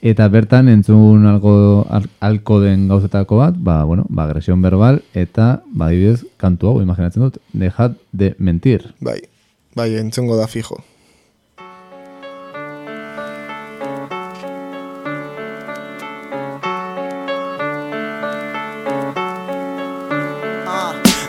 [0.00, 1.52] eta bertan entzun algo,
[1.92, 6.78] al, alko den gauzetako bat, ba, bueno, ba, agresión verbal, eta, ba, adibidez, kantu hau,
[6.80, 8.88] imaginatzen dut, dejad de mentir.
[9.04, 9.20] Bai,
[9.76, 10.80] bai, entzungo da fijo.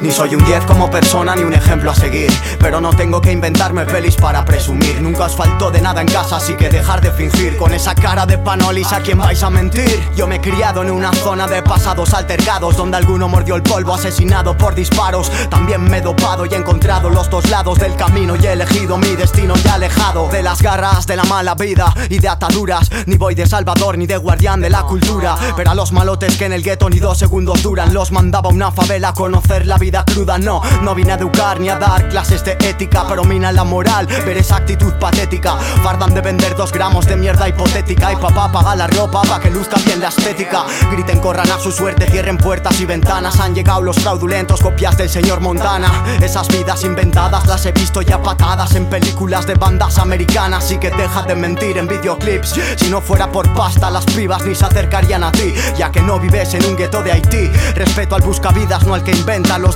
[0.04, 2.30] Ni soy un 10 como persona ni un ejemplo a seguir.
[2.60, 5.01] Pero no tengo que inventarme pelis para presumir.
[5.01, 7.56] Nunca os faltó de nada en casa así que dejar de fingir.
[7.56, 10.91] Con esa cara de panolis a quien vais a mentir Yo me he criado en
[10.91, 15.32] una zona de pasados altercados Donde alguno mordió el polvo asesinado por disparos.
[15.49, 18.97] También me he dopado y he encontrado los dos lados del camino Y he elegido
[18.97, 22.89] mi destino ya alejado De las garras de la mala vida y de ataduras.
[23.06, 26.43] Ni voy de salvador ni de guardián de la cultura Pero a los malotes que
[26.43, 29.92] en el gueto ni dos segundos duran Los mandaba una favela a conocer la vida
[30.01, 33.63] cruda No, no vine a educar ni a dar clases de ética Pero mina la
[33.63, 35.57] moral, ver esa actitud patética.
[35.83, 38.11] Fardan de vender dos gramos de mierda hipotética.
[38.11, 40.65] Y papá paga la ropa pa' que luzca bien la estética.
[40.91, 43.39] Griten, corran a su suerte, cierren puertas y ventanas.
[43.39, 45.91] Han llegado los fraudulentos, copias del señor Montana.
[46.21, 50.71] Esas vidas inventadas las he visto ya patadas En películas de bandas americanas.
[50.71, 52.55] Y que deja de mentir en videoclips.
[52.77, 55.53] Si no fuera por pasta las pibas ni se acercarían a ti.
[55.77, 57.47] Ya que no vives en un gueto de Haití.
[57.75, 59.75] Respeto al buscavidas, no al que inventa los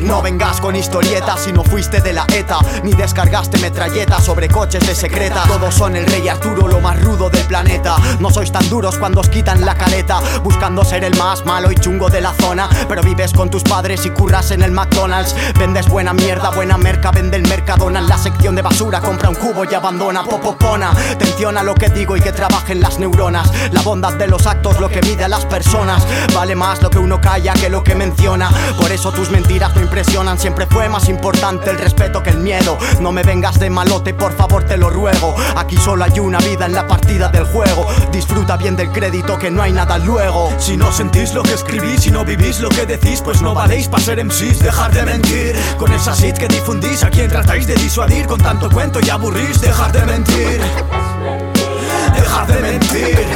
[0.00, 4.86] No vengas con historietas si no fuiste de la ETA Ni descargaste metralletas sobre coches
[4.86, 5.42] de secreta.
[5.46, 7.96] Todos son el rey Arturo, lo más rudo del planeta.
[8.18, 11.74] No sois tan duros cuando os quitan la careta Buscando ser el más malo y
[11.74, 12.68] chungo de la zona.
[12.88, 15.34] Pero vives con tus padres y curras en el McDonald's.
[15.58, 17.98] Vendes buena mierda, buena merca, vende el Mercadona.
[17.98, 20.24] En la sección de basura compra un cubo y abandona.
[20.24, 23.52] Popopona, atención a lo que digo y que trabajen las neuronas.
[23.72, 26.06] La bondad de los actos, lo que mide a las personas.
[26.34, 28.50] Vale más lo que uno calla que lo que menciona.
[28.80, 32.78] Por eso tus mentiras no impresionan Siempre fue más importante el respeto que el miedo
[33.00, 36.66] No me vengas de malote, por favor te lo ruego Aquí solo hay una vida
[36.66, 40.76] en la partida del juego Disfruta bien del crédito que no hay nada luego Si
[40.76, 44.02] no sentís lo que escribís y no vivís lo que decís, pues no valéis para
[44.02, 45.54] ser MCs, dejar de mentir.
[45.78, 49.60] Con esa shit que difundís, a quien tratáis de disuadir, con tanto cuento y aburrís,
[49.60, 50.60] dejar de mentir.
[52.14, 53.26] Dejar de mentir.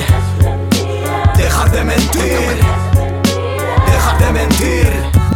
[1.36, 2.60] Dejar de mentir.
[3.86, 5.33] Dejar de mentir.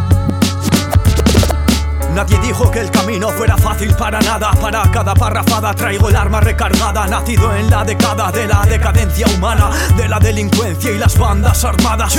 [2.13, 4.51] Nadie dijo que el camino fuera fácil para nada.
[4.61, 7.07] Para cada parrafada traigo el arma recargada.
[7.07, 12.17] Nacido en la década de la decadencia humana, de la delincuencia y las bandas armadas.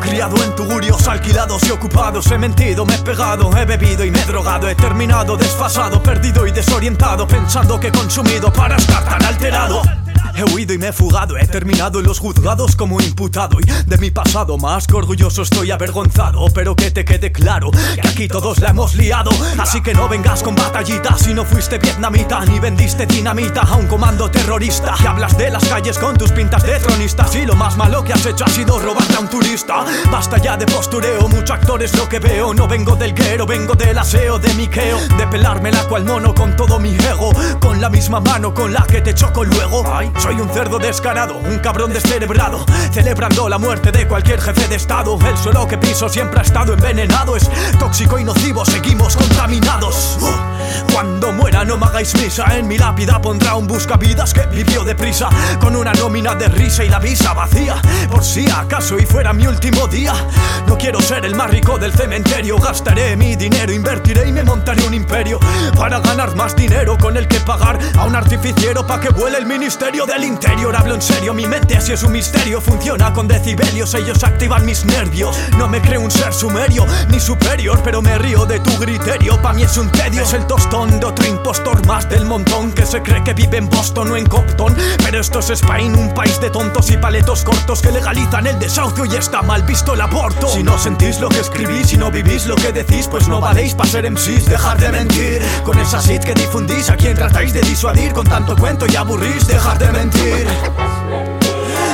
[0.00, 2.30] Criado en tugurios alquilados y ocupados.
[2.30, 4.68] He mentido, me he pegado, he bebido y me he drogado.
[4.68, 7.26] He terminado desfasado, perdido y desorientado.
[7.26, 9.82] Pensando que he consumido para estar tan alterado.
[10.34, 13.98] He huido y me he fugado, he terminado en los juzgados como imputado y de
[13.98, 18.60] mi pasado más que orgulloso estoy avergonzado, pero que te quede claro que aquí todos
[18.60, 23.06] la hemos liado, así que no vengas con batallitas si no fuiste vietnamita ni vendiste
[23.06, 27.34] dinamita a un comando terrorista y hablas de las calles con tus pintas de tronistas
[27.34, 29.84] y lo más malo que has hecho ha sido robarte a un turista.
[30.10, 33.74] Basta ya de postureo, mucho actor es lo que veo, no vengo del guero, vengo
[33.74, 38.20] del aseo de Miqueo, de pelármela cual mono con todo mi ego, con la misma
[38.20, 39.84] mano con la que te choco luego.
[40.20, 45.18] Soy un cerdo descarado, un cabrón descerebrado, celebrando la muerte de cualquier jefe de estado.
[45.26, 50.18] El suelo que piso siempre ha estado envenenado, es tóxico y nocivo, seguimos contaminados.
[50.20, 50.49] Uh,
[52.00, 55.28] misa, en mi lápida pondrá un buscavidas que vivió deprisa,
[55.60, 57.76] con una nómina de risa y la visa vacía,
[58.10, 60.14] por si acaso y fuera mi último día.
[60.66, 64.82] No quiero ser el más rico del cementerio, gastaré mi dinero, invertiré y me montaré
[64.86, 65.38] un imperio
[65.76, 69.44] para ganar más dinero con el que pagar a un artificiero para que vuele el
[69.44, 70.74] ministerio del interior.
[70.74, 74.86] Hablo en serio, mi mente así es un misterio, funciona con decibelios, ellos activan mis
[74.86, 75.36] nervios.
[75.58, 79.40] No me creo un ser sumerio ni superior, pero me río de tu criterio.
[79.42, 82.86] Pa' mí es un tedio, es el tostón de otro impostor más del montón que
[82.86, 84.76] se cree que vive en Boston o en Compton.
[85.02, 89.06] Pero esto es Spain, un país de tontos y paletos cortos que legalizan el desahucio
[89.06, 90.46] y está mal visto el aborto.
[90.46, 93.74] Si no sentís lo que escribís, si no vivís lo que decís, pues no valéis
[93.74, 94.46] para ser MCs.
[94.46, 96.90] Dejar de mentir con esa shit que difundís.
[96.90, 99.48] A quien tratáis de disuadir con tanto cuento y aburrís.
[99.48, 100.46] Dejar de mentir.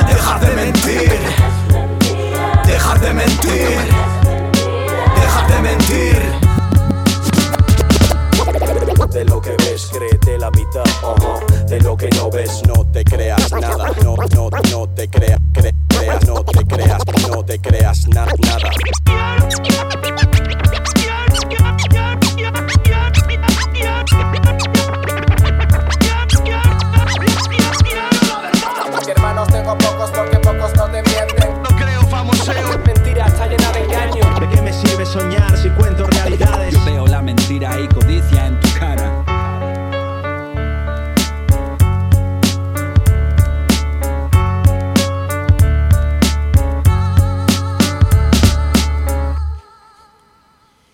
[0.07, 1.19] Dejar de mentir.
[2.67, 3.79] Dejar de mentir.
[5.15, 6.46] Dejar de mentir.
[9.17, 10.83] De lo que ves, créete la mitad.
[11.67, 13.91] De lo que no ves, no te creas nada.
[14.03, 18.69] No, no, no te creas, cre- creas, no te creas, no te creas na- nada.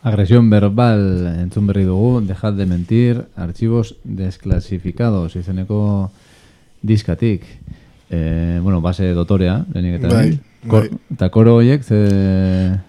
[0.03, 6.11] Agresión verbal entzun berri dugu, dejad de mentir, archivos desclasificados, izeneko
[6.81, 7.45] diskatik.
[8.11, 10.41] E, bueno, base dotorea, lehenik eta Bai, behin.
[10.67, 10.99] Kor, bai.
[11.15, 12.01] Eta koro horiek, ze...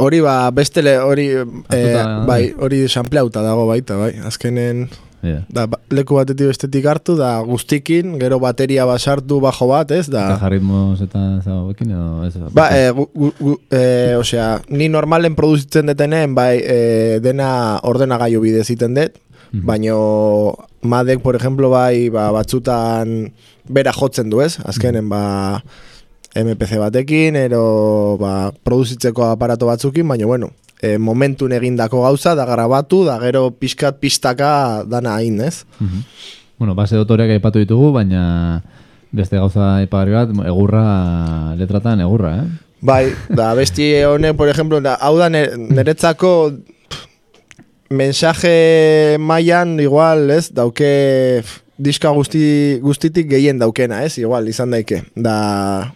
[0.03, 1.29] Hori ba, bestele, hori,
[1.71, 4.17] eh, bai, hori sampleauta dago baita, bai.
[4.27, 4.89] Azkenen,
[5.25, 5.45] Yeah.
[5.49, 10.27] da, ba- leku batetik bestetik hartu, da guztikin, gero bateria basartu bajo bat, ez, da...
[10.35, 12.09] Eta jarritmoz eta zagoekin edo...
[12.29, 13.07] Ez, Ba, e, gu,
[13.41, 13.83] gu, e,
[14.21, 16.79] osea, ni normalen produzitzen detenen, bai, e,
[17.25, 17.49] dena
[17.89, 19.17] ordenagailu bidez egiten dut,
[19.55, 23.33] baino Madek, por ejemplo, bai, ba, batzutan
[23.71, 24.59] bera jotzen du, ez?
[24.67, 25.63] Azkenen, ba,
[26.35, 30.51] MPC batekin, ero, ba, produzitzeko aparato batzukin, baina, bueno,
[30.83, 35.65] e, momentun egindako gauza, da grabatu, da gero pixkat pistaka dana hain, ez?
[35.81, 36.03] Mhm.
[36.59, 38.63] Bueno, base dotoreak aipatu ditugu, baina
[39.15, 42.47] beste gauza aipagarri bat, egurra, letratan egurra, eh?
[42.85, 46.53] Bai, da besti honek, por ejemplo, da, hau da ne- niretzako
[46.91, 47.07] pff,
[47.91, 55.03] mensaje mailan igual, ez, dauke pff, diska guzti, guztitik gehien daukena, ez, igual, izan daike.
[55.17, 55.93] Da,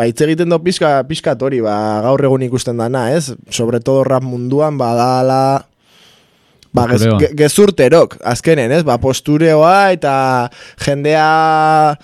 [0.00, 1.76] ba, hitz egiten do pizka, pizkat hori, ba,
[2.08, 5.66] gaur egun ikusten dana, ez, sobre todo rap munduan, badala,
[6.72, 10.14] ba, gez, ge- gezurterok, azkenen, ez, ba, postureoa eta
[10.80, 11.98] jendea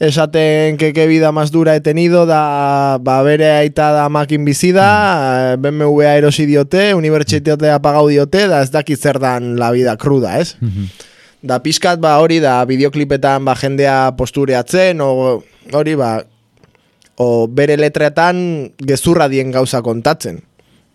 [0.00, 5.56] esaten qué vida más dura he tenido da ba bere aita da makin bizi da
[5.56, 5.60] Mm.
[5.60, 10.56] BMW erosi diote unibertsitatea pagau diote da ez dakit zer dan la vida cruda ez?
[10.60, 10.88] Mhm.
[11.42, 16.22] da pizkat ba hori da bideoklipetan ba jendea postureatzen o hori ba
[17.20, 18.38] o bere letretan
[18.80, 20.40] gezurra dien gauza kontatzen.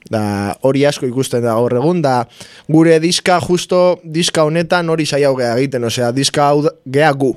[0.09, 2.28] Da hori asko ikusten da gaur egun da
[2.69, 7.34] gure diska justo diska honetan hori saiau gea egiten osea diska hau gea gu.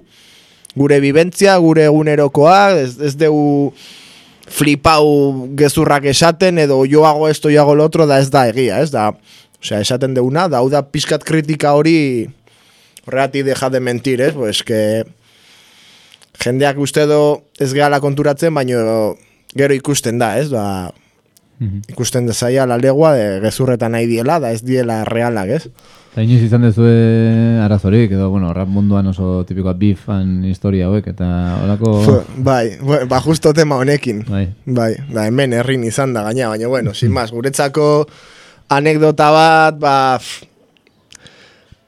[0.79, 3.73] Gure bibentzia, gure egunerokoa, ez, ez dugu
[4.49, 8.81] flipau gezurrak esaten, edo yo hago esto, yo hago lo otro, da ez da egia,
[8.85, 9.11] ez da,
[9.61, 12.29] osea, esaten deuna, da, hau da pizkat kritika hori
[13.09, 15.05] horregatik deja de mentir, ez, pues que
[16.45, 19.17] jendeak uste do ez gehala konturatzen, baino
[19.57, 20.93] gero ikusten da, ez, ba,
[21.61, 21.81] Mhm.
[21.91, 25.65] ikusten dezaia la legua de gezurretan nahi diela, da ez diela realak, ez?
[26.13, 31.27] Eta inoiz izan dezue arazorik, edo, bueno, rap munduan oso tipikoa bifan historia hauek, eta
[31.65, 32.23] horako...
[32.37, 32.79] Bai,
[33.11, 34.23] ba justo tema honekin.
[34.29, 34.45] Bai.
[34.67, 38.07] Bai, da hemen herrin izan da gaina, baina bueno, sin más, guretzako
[38.69, 40.45] anekdota bat, ba, pff,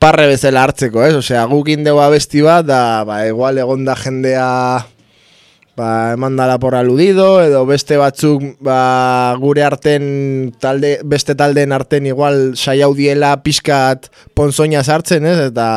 [0.01, 1.13] parre bezala hartzeko, ez?
[1.19, 4.47] Osea, guk indegu abesti bat, da, ba, igual egonda jendea,
[5.77, 12.09] ba, eman dala por aludido, edo beste batzuk, ba, gure arten, talde, beste taldeen arten
[12.09, 15.37] igual saiau diela pixkat ponzoina sartzen, ez?
[15.51, 15.69] Eta,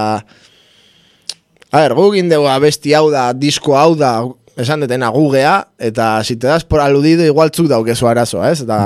[1.74, 4.16] a ber, guk indegu abesti hau da, disko hau da,
[4.56, 8.64] esan detena gugea, eta si te das por aludido, igual zuk daukezu arazoa, ez?
[8.64, 8.80] Eta,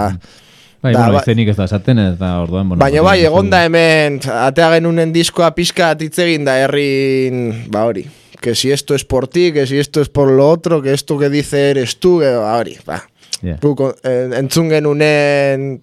[0.84, 2.80] Bai, Da, bueno, ba- izenik ez da esaten, eta orduan, bueno...
[2.80, 7.86] Baina bai, ez egon da hemen, atea genunen diskoa pizka hitz egin da herrin, ba
[7.90, 8.06] hori.
[8.40, 11.18] Que si esto es por ti, que si esto es por lo otro, que esto
[11.18, 13.02] que dice eres tú, que ba hori, ba.
[13.42, 13.58] Yeah.
[13.62, 15.82] Guk en, entzun genunen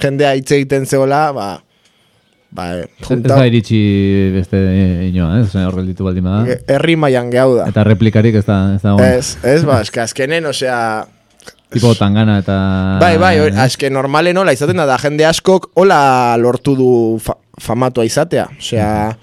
[0.00, 1.62] jendea hitz egiten zeola, ba,
[2.50, 3.78] ba, eh, Ez junta, da iritsi
[4.34, 4.60] beste
[5.10, 5.52] inoa, ez?
[5.60, 6.56] Hor gelditu baldin bada.
[6.72, 7.68] herri maian gehau da.
[7.72, 8.96] Eta replikarik ez da, ez da.
[9.12, 10.80] Ez, ez, ba, eske azkenen, osea,
[11.72, 12.56] Tipo tangana eta...
[13.00, 16.90] Bai, bai, hori- azke normalen hola izaten da, da jende askok hola lortu du
[17.22, 18.46] fa famatua izatea.
[18.58, 19.16] Osea,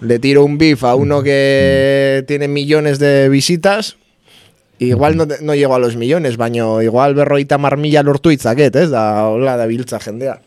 [0.00, 3.96] le tiro un bif a uno que tiene millones de visitas,
[4.78, 8.90] igual no, no llego a los millones, baino igual berroita marmila lortu itzaket, ez?
[8.90, 10.40] Da, hola da biltza jendea.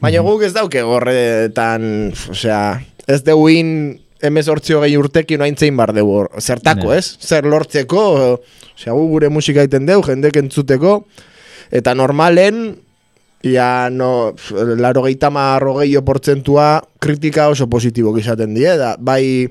[0.00, 6.26] Baina guk ez dauke gorretan, osea, ez deuin emezortzio gehi urtekin oain zein bar dugu,
[6.38, 6.98] zertako, Ne.
[6.98, 7.16] ez?
[7.20, 8.04] Zer lortzeko,
[8.74, 11.04] osea, gu gure musika egiten deu, jendek entzuteko,
[11.70, 12.76] eta normalen,
[13.42, 14.34] ja, no,
[14.76, 19.48] laro gehi tamarro gehiago portzentua kritika oso positibo izaten die, da, bai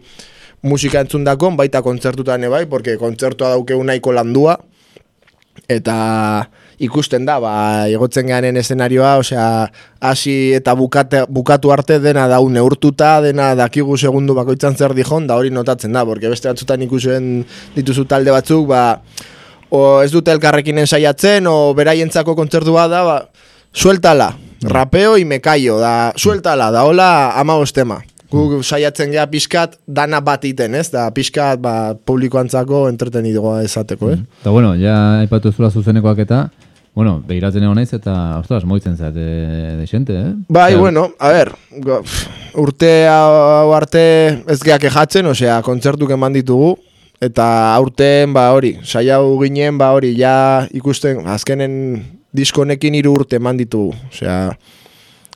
[0.61, 4.59] musika entzundakon, baita kontzertutan bai, porque kontzertua daukeu nahiko landua,
[5.67, 6.49] eta
[6.79, 7.53] ikusten da, ba,
[7.91, 9.45] igotzen garen eszenarioa, osea,
[9.99, 15.35] hasi eta bukate, bukatu arte dena dau neurtuta, dena dakigu segundu bakoitzan zer dijon, da
[15.39, 17.43] hori notatzen da, porque beste batzutan ikusen
[17.75, 19.01] dituzu talde batzuk, ba,
[19.69, 23.17] o ez dute elkarrekin ensaiatzen, o beraientzako kontzertu bat da, ba,
[23.73, 28.01] sueltala, rapeo y me callo, da, sueltala, da hola ama tema.
[28.29, 30.91] Gu saiatzen gea pixkat dana bat iten, ez?
[30.93, 34.19] Da pixkat ba, publikoantzako entretenidoa esateko, eh?
[34.43, 36.43] Eta bueno, ja aipatu zula zuzenekoak eta,
[36.93, 40.33] bueno, behiratzen egon naiz eta, ostras, moitzen zait, de, de xente, eh?
[40.49, 41.31] Bai, Osea, bueno, a
[42.03, 42.27] pff,
[42.59, 44.03] urte hau arte
[44.49, 46.73] ez geak ejatzen, osea, kontzertuk eman ditugu,
[47.23, 51.73] eta aurten, ba hori, saiau ginen, ba hori, ja ikusten, azkenen
[52.35, 54.41] diskonekin hiru urte eman ditugu, osea,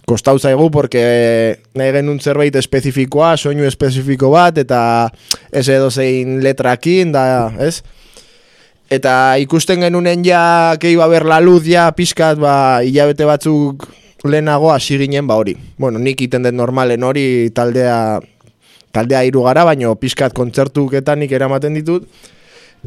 [0.05, 4.79] kostau zaigu, porque nahi genuen zerbait espezifikoa, soinu espezifiko bat, eta
[5.51, 7.25] ez edo zein letrakin, da,
[7.63, 7.77] ez?
[8.93, 13.87] Eta ikusten genunen ja, que iba a ber la luz ja, pixkat, ba, hilabete batzuk
[14.23, 15.55] lehenago hasi ginen, ba hori.
[15.77, 18.19] Bueno, nik iten den normalen hori taldea,
[18.93, 22.07] taldea hiru gara, baino pixkat kontzertuketan nik eramaten ditut.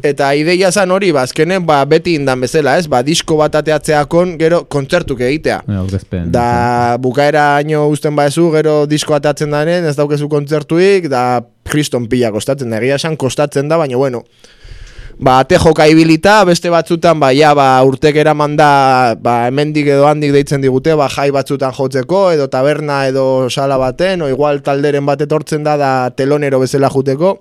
[0.05, 2.85] Eta ideia zan hori, ba, azkenen, ba, beti indan bezala, ez?
[2.89, 5.63] Ba, disko bat ateatzeakon, gero kontzertuk egitea.
[5.79, 6.29] aurkezpen.
[6.31, 12.29] Da bukaera aino usten baezu, gero disko atatzen daren, ez daukezu kontzertuik, da kriston pila
[12.31, 12.77] kostatzen da.
[12.77, 14.21] Egia esan kostatzen da, baina bueno,
[15.19, 15.57] ba, ate
[15.89, 20.95] ibilita, beste batzutan, ba, ja, ba, urtek eraman da, ba, hemendik edo handik deitzen digute,
[20.95, 25.77] ba, jai batzutan jotzeko, edo taberna, edo sala baten, o igual talderen bat etortzen da,
[25.77, 27.37] da telonero bezala juteko,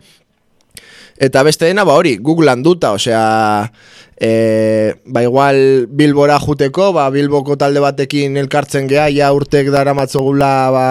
[1.17, 3.73] Eta beste dena, ba hori, Google landuta, osea,
[4.21, 10.51] e, ba igual Bilbora juteko, ba Bilboko talde batekin elkartzen gea, ja urtek dara matzogula
[10.75, 10.89] ba,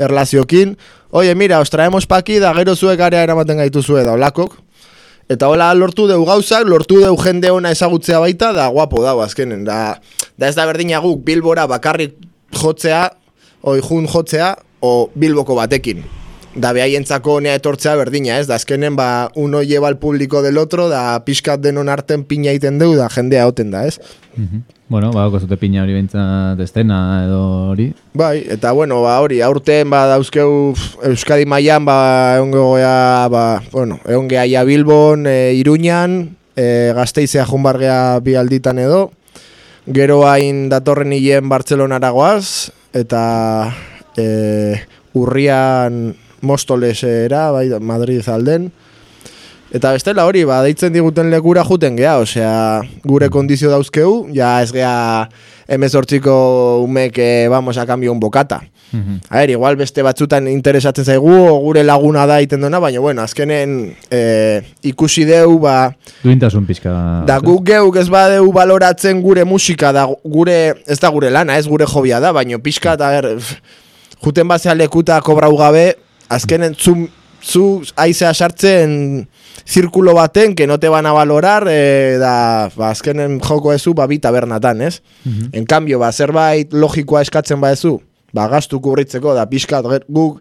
[0.00, 0.78] erlaziokin.
[1.10, 4.56] Oye, mira, os traemos pa aquí, da gero zuek area eramaten gaituzue da, olakok.
[5.28, 9.66] Eta hola lortu deu gauzak, lortu deu jende ona ezagutzea baita, da guapo dago azkenen.
[9.66, 9.98] Da,
[10.40, 12.14] da ez da berdina guk Bilbora bakarrik
[12.56, 13.02] jotzea,
[13.60, 16.00] oi jun jotzea, o Bilboko batekin.
[16.58, 18.48] Da behaientzako nea etortzea berdina, ez?
[18.48, 22.80] Da azkenen ba uno lleva al público del otro, da pixkat denon arten pina iten
[22.80, 24.00] deu, da jendea oten da, ez?
[24.34, 24.64] Mhm.
[24.88, 27.40] Bueno, ba, zute pina hori behintzat estena edo
[27.70, 27.92] hori.
[28.16, 30.72] Bai, eta bueno, ba hori, aurten ba dauzkeu
[31.04, 31.98] Euskadi mailan ba
[32.38, 39.12] egongo gea, ba, bueno, egon gea Bilbon, e, Iruñan, e, Gasteizea junbargea bi alditan edo.
[39.86, 43.76] Gero hain datorren hilen Bartzelonara goaz, eta
[44.16, 44.80] e,
[45.12, 48.70] urrian Mostolesera, bai, Madrid alden.
[49.68, 54.72] Eta bestela hori, ba, deitzen diguten lekura juten gea, osea, gure kondizio dauzkeu, ja ez
[54.72, 55.28] gea
[55.68, 58.62] emezortziko umek, eh, vamos a cambio un bokata.
[59.28, 63.20] A ver, igual beste batzutan interesatzen zaigu, o gure laguna da iten duna, baina bueno,
[63.20, 63.74] azkenen
[64.08, 66.94] eh, ikusi deu, ba, Duintasun pixka.
[67.28, 70.56] da guk geuk ez badeu baloratzen gure musika, da gure,
[70.88, 73.28] ez da gure lana, ez gure jobia da, baina pixka, eta er,
[74.24, 75.90] juten bazea lekuta kobrau gabe,
[76.28, 77.08] azkenen zu,
[77.42, 79.26] zu aizea sartzen
[79.68, 84.06] zirkulo baten, que no te van a valorar, eh, da, ba, azkenen joko ezu, ba,
[84.06, 85.02] bi tabernatan, ez?
[85.52, 87.98] En cambio, ba, zerbait logikoa eskatzen ba ezu,
[88.32, 90.40] ba, gastu kubritzeko, da, pixkat, guk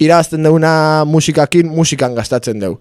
[0.00, 2.78] irabazten deuna musikakin, musikan gastatzen deu.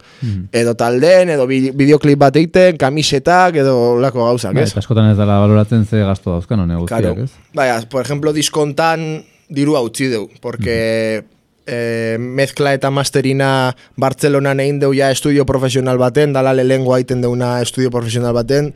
[0.55, 4.71] Edo taldeen, edo bi- bideoklip bat egiten, kamisetak, edo lako gauzak, Bai, ez?
[4.80, 7.13] askotan ez dela baloratzen ze gasto dauzkan hone Claro.
[7.15, 7.53] guztiak, ez?
[7.53, 11.25] Baina, por ejemplo, diskontan diru utzi deu, porque
[11.70, 17.59] eh, mezcla eta masterina Bartzelonan egin deu ja estudio profesional baten, dala lehengo aiten deuna
[17.61, 18.74] estudio profesional baten,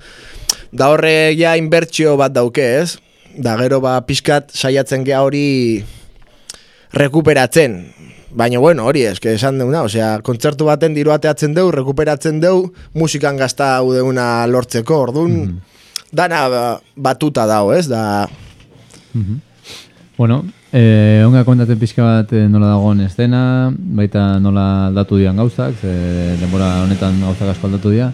[0.72, 3.00] da horre ja inbertsio bat dauke, ez?
[3.34, 5.84] Da gero ba pixkat saiatzen gea hori
[6.94, 7.80] rekuperatzen.
[8.34, 13.38] Baina bueno, hori eske esan deuna, osea, kontzertu baten diru ateatzen deu, rekuperatzen deu, musikan
[13.38, 15.38] gazta hau deuna lortzeko, ordun
[16.14, 16.64] dana ba,
[16.96, 17.88] batuta dago, ez?
[17.90, 18.28] Da,
[20.24, 23.40] Bueno, eh, onga kontatzen pixka bat eh, nola dagoen estena,
[23.76, 28.06] baita nola aldatu dian gauzak, ze denbora honetan gauzak asko aldatu dira.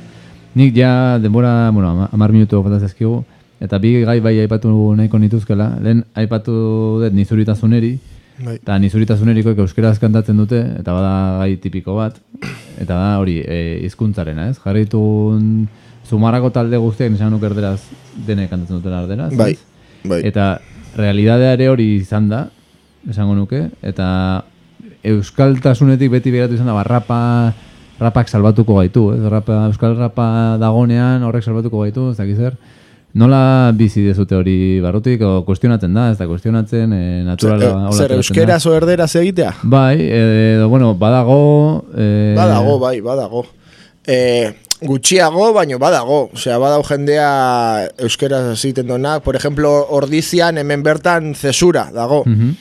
[0.57, 3.19] Nik ja denbora, bueno, ama- amar minutu falta zaizkigu,
[3.61, 5.67] eta bi gai bai aipatu nahiko nituzkela.
[5.83, 6.55] Lehen aipatu
[7.03, 7.91] dut nizuritasuneri,
[8.39, 8.55] Bai.
[8.55, 12.17] eta nizuritasuneriek euskeraz kantatzen dute, eta bada gai tipiko bat,
[12.79, 14.57] eta da hori, e, hizkuntzarena, ez?
[14.65, 15.67] Jarri ditugun
[16.09, 17.83] zumarrako talde guztiak nesan nuk erderaz
[18.25, 19.31] denek kantatzen dutela erderaz.
[19.37, 19.53] Bai,
[20.03, 20.23] bai.
[20.25, 20.55] Eta
[20.99, 22.45] realidadea ere hori izan da,
[23.09, 24.07] esango nuke, eta
[25.07, 27.19] euskaltasunetik beti beratu izan da, ba, rapa,
[27.99, 29.21] rapak salbatuko gaitu, ez?
[29.31, 32.59] Rapa, euskal rapa dagonean horrek salbatuko gaitu, ez dakiz zer.
[33.19, 37.79] Nola bizi dezute hori barrutik, o kuestionatzen da, ez da kuestionatzen, e, naturala zer, zer
[37.79, 38.17] ateratzen da.
[38.19, 39.53] euskeraz o erderaz egitea?
[39.63, 41.39] Bai, edo, bueno, badago...
[41.97, 43.47] E, Badago, bai, badago.
[44.05, 44.19] E,
[44.81, 46.29] gutxiago, baino badago.
[46.33, 49.23] Osea, badau jendea euskeraz egiten donak.
[49.23, 52.23] Por ejemplo, ordizian hemen bertan zesura dago.
[52.25, 52.55] Mhm.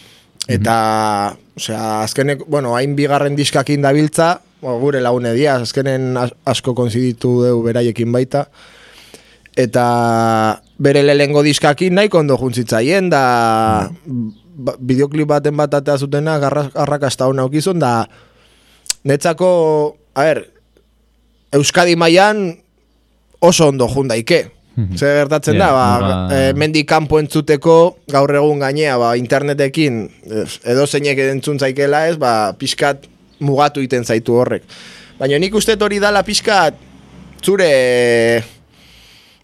[0.48, 7.42] Eta, osea, azkenek, bueno, hain bigarren diskakin dabiltza, gure lagune dia, azkenen as- asko konziditu
[7.44, 8.48] deu beraiekin baita.
[9.58, 13.90] Eta bere lehengo diskakin nahi kondo juntzitzaien, da
[14.58, 18.08] ba, bideoklip baten bat atea zutena garra- arrakasta hona aukizun, da
[19.04, 20.44] netzako, a ber,
[21.52, 22.58] Euskadi mailan
[23.40, 24.50] oso ondo jundaike.
[24.94, 30.04] Zer gertatzen Ja, da, ba, ba- e, mendik kanpo entzuteko gaur egun gainea, ba, internetekin
[30.62, 33.08] edo zeinek entzun zaikela ez, ba, pixkat
[33.42, 34.62] mugatu iten zaitu horrek.
[35.18, 36.78] Baina nik uste hori dala pixkat
[37.42, 38.44] zure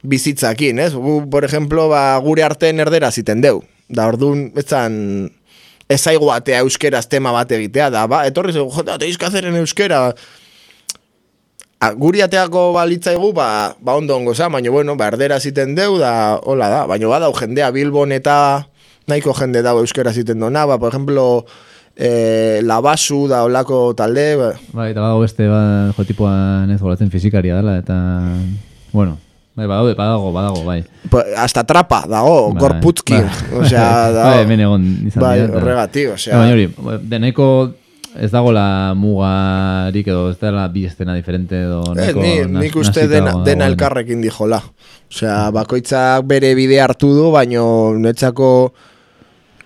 [0.07, 0.93] bizitzakin, ez?
[0.95, 3.63] Gu, por ejemplo, ba, gure arteen erdera ziten deu.
[3.89, 4.95] Da, orduan, etzan,
[5.91, 10.13] ez zaigu atea euskeraz tema bat egitea, da, ba, etorri zego, jota, teizk hazeren euskera,
[11.85, 15.99] A, guri ateako balitzaigu, ba, ba ondo ongo za, baina bueno, ba, erdera ziten deu,
[16.01, 18.37] da, hola da, baina badau jendea Bilbon eta
[19.11, 21.45] nahiko jende dago euskera ziten dona, ba, por ejemplo,
[21.97, 25.61] eh, labasu da olako talde, ba, Bai, eta badago beste ba,
[25.93, 27.99] jo tipoan ez goratzen fizikaria dela, eta,
[28.95, 29.19] bueno,
[29.55, 30.81] bai, badago, badago, badago, bai.
[31.13, 33.61] pa- hasta trapa dago, Bai, gorputzki, bai.
[33.61, 36.71] osea, dago, Bai, hemen egon izan bai, horregatik, osea, Baina hori,
[37.13, 37.51] deneko
[38.21, 43.09] ez dagola mugarik edo ez dela bi estena diferente edo Eh, nahiko ni, nik uste
[43.09, 44.63] dena, dago- dena elkarrekin dijola.
[45.11, 48.73] Osea, bakoitzak bere bide hartu du, baino netzako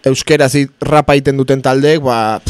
[0.05, 2.41] euskeraz i- rapa iten duten taldeek, ba,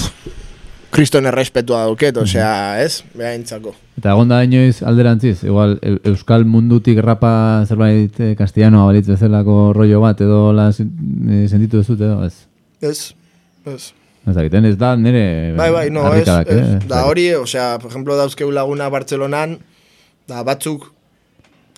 [0.91, 3.03] kriston errespetua dauket, osea, ez?
[3.15, 3.75] Behaintzako.
[3.99, 9.73] Eta egon da inoiz alderantziz, igual eu- euskal mundutik rapa zerbait eh, castellanoa balitz bezalako
[9.75, 12.47] rollo bat edo la eh, sentitu dezut edo, ez.
[12.81, 13.15] Ez,
[13.67, 13.93] ez.
[14.29, 16.59] Ez dakiten, ez da nire Bai, bai, no, ez, ez.
[16.59, 16.79] eh?
[16.89, 19.57] Da hori, osea, por ejemplo, dauzkeu laguna Bartzelonan,
[20.29, 20.91] da batzuk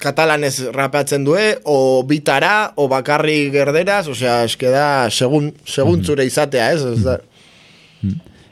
[0.01, 6.71] katalanez rapeatzen due, o bitara, o bakarrik gerderaz, osea, eske da, segun, segun zure izatea,
[6.73, 6.83] ez?
[6.83, 7.19] ez da,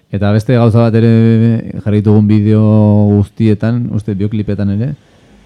[0.09, 1.09] Eta beste gauza bat ere
[1.85, 2.63] jarri ditugun bideo
[3.11, 4.95] guztietan, uste bioklipetan ere,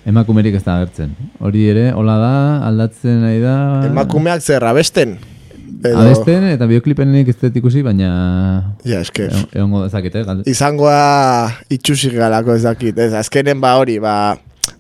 [0.07, 1.17] emakumerik ez da agertzen.
[1.43, 2.35] Hori ere, hola da,
[2.69, 3.57] aldatzen nahi da...
[3.89, 5.17] emakumeak zer, abesten?
[5.85, 8.09] Edo- Abesten eta bioklipenek ez dut ikusi, baina...
[8.87, 9.27] Ja, eske.
[9.27, 10.47] egon- Egongo dezakete, galde.
[10.51, 14.37] Izangoa itxusik galako ez dakit, ez, azkenen ba hori, ba,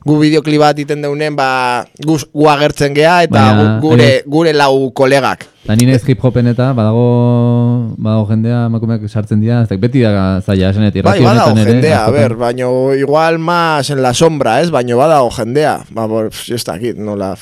[0.07, 4.23] gu bideoklip bat iten deunen, ba, gu, gu agertzen gea, eta Baina, gu- gure, ere-
[4.27, 5.49] gure lau kolegak.
[5.63, 10.41] Eta nire ez hip hopen eta badago, badago jendea emakumeak sartzen dira, ez beti da
[10.43, 14.71] zaila esanet, Bai, irrati badago jendea, a ber, baino igual más en la sombra, ez,
[14.71, 15.81] baino badago jendea.
[15.95, 17.35] Ba, pf, ez dakit, nola,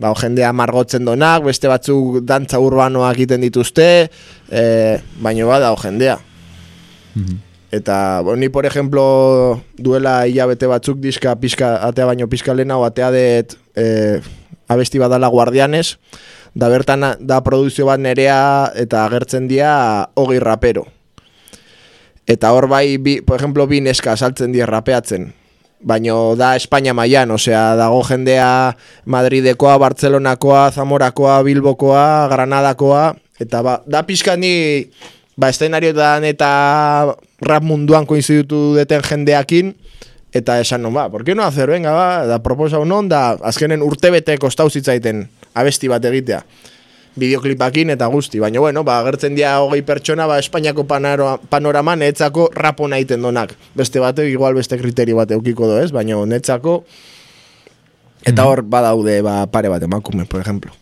[0.00, 4.08] badago jendea margotzen donak, beste batzuk dantza urbanoak egiten dituzte,
[4.48, 6.18] eh, baino badago jendea.
[7.14, 7.38] Mhm.
[7.70, 12.84] Eta, bo, ni, por ejemplo, duela hilabete batzuk diska pizka, atea baino pizka lehena, o
[12.84, 14.20] atea det eh,
[14.66, 15.98] abesti bat dala Guardianes,
[16.54, 20.88] da bertan da produzio bat nerea eta agertzen dira hogei rapero.
[22.26, 25.30] Eta hor bai, bi, por ejemplo, bi neska saltzen dira rapeatzen.
[25.80, 28.76] Baino da Espainia mailan, osea, dago jendea
[29.08, 34.52] Madridekoa, Bartzelonakoa, Zamorakoa, Bilbokoa, Granadakoa, eta ba, da pixkani,
[35.40, 36.50] ba, eszenarioetan eta
[37.40, 39.72] rap munduan koinzidutu deten jendeakin,
[40.36, 43.80] eta esan non, ba, por qué no hacer, venga, ba, da proposa non, da, azkenen
[43.80, 46.44] urtebete kostau zitzaiten abesti bat egitea
[47.18, 52.50] bideoklipakin eta guzti, baina bueno, ba, agertzen dira hogei pertsona, ba, Espainiako panaro, panoraman netzako
[52.54, 53.56] rapo nahiten donak.
[53.74, 55.90] Beste batek, igual beste kriterio bat eukiko do, ez?
[55.94, 56.84] Baina netzako,
[58.26, 60.72] eta hor badaude ba, pare bat emakume, por ejemplo.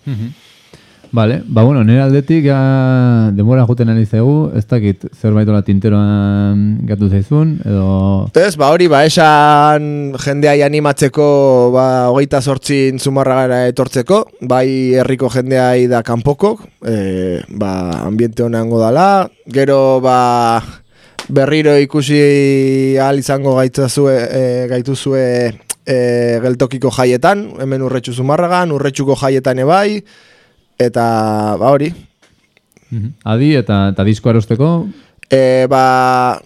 [1.11, 6.65] Vale, ba bueno, nire aldetik ja demora juten ari zaigu, ez dakit zerbait ola tinteroan
[6.89, 8.29] gatu zaizun, edo...
[8.37, 11.29] Ez, ba hori, ba, esan jendeai animatzeko,
[11.73, 17.73] ba, hogeita sortzin zumarragara etortzeko, bai herriko jendeai da kanpoko, e, ba,
[18.05, 19.09] ambiente honango dala,
[19.49, 20.61] gero, ba,
[21.33, 25.25] berriro ikusi ahal izango gaitzazue, e, gaituzue
[25.89, 25.99] e,
[26.45, 30.03] geltokiko jaietan, hemen urretxu zumarragan, urretxuko jaietan ebai,
[30.79, 31.93] eta, ba hori,
[32.91, 33.21] Mhm.
[33.25, 34.69] Adi eta, eta disko erosteko,
[35.29, 36.41] e, ba,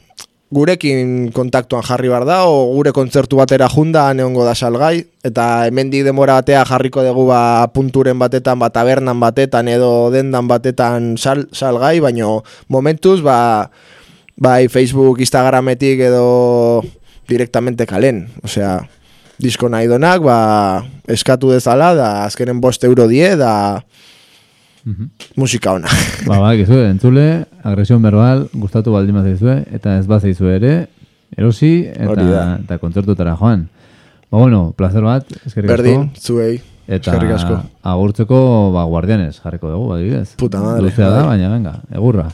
[0.53, 6.05] gurekin kontaktuan jarri bar da, o gure kontzertu batera junda neongo da salgai, eta hemendik
[6.05, 12.01] demora batea jarriko dugu ba, punturen batetan, ba, tabernan batetan edo dendan batetan sal, salgai,
[12.01, 13.71] baino momentuz, ba,
[14.37, 16.83] bai Facebook, Instagrametik edo
[17.31, 18.81] directamente kalen, osea,
[19.39, 20.39] disko nahi donak, ba,
[21.07, 23.85] eskatu dezala, da azkenen bost euro die, da
[25.37, 25.89] musika ona.
[26.29, 30.75] ba, ba, gizue, entzule, agresion verbal, gustatu baldin bat zaizue, eta ez bat zaizue ere,
[31.37, 33.69] erosi, eta, eta kontzertutara joan.
[34.31, 35.83] Ba, bueno, placer bat, eskerrik asko.
[35.83, 36.61] Berdin, zuei,
[36.93, 38.39] Eta agurtzeko
[38.75, 40.35] ba, guardianes jarriko dugu, adibidez.
[40.37, 41.37] Puta madre, Luzea da, bai.
[41.37, 42.27] baina venga, egurra.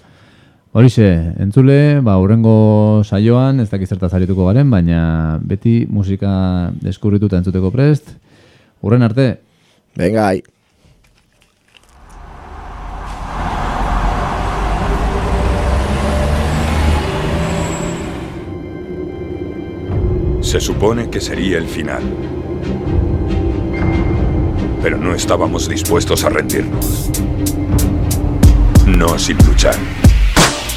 [0.73, 1.09] Horixe,
[1.41, 8.15] entzule, ba, urrengo saioan, ez dakiz zertaz arituko garen, baina beti musika deskurrituta entzuteko prest.
[8.81, 9.29] Urren arte,
[9.99, 10.43] Venga, ai.
[20.49, 22.03] Se supone que sería el final.
[24.83, 27.11] Pero no estábamos dispuestos a rendirnos.
[28.87, 29.75] No sin luchar.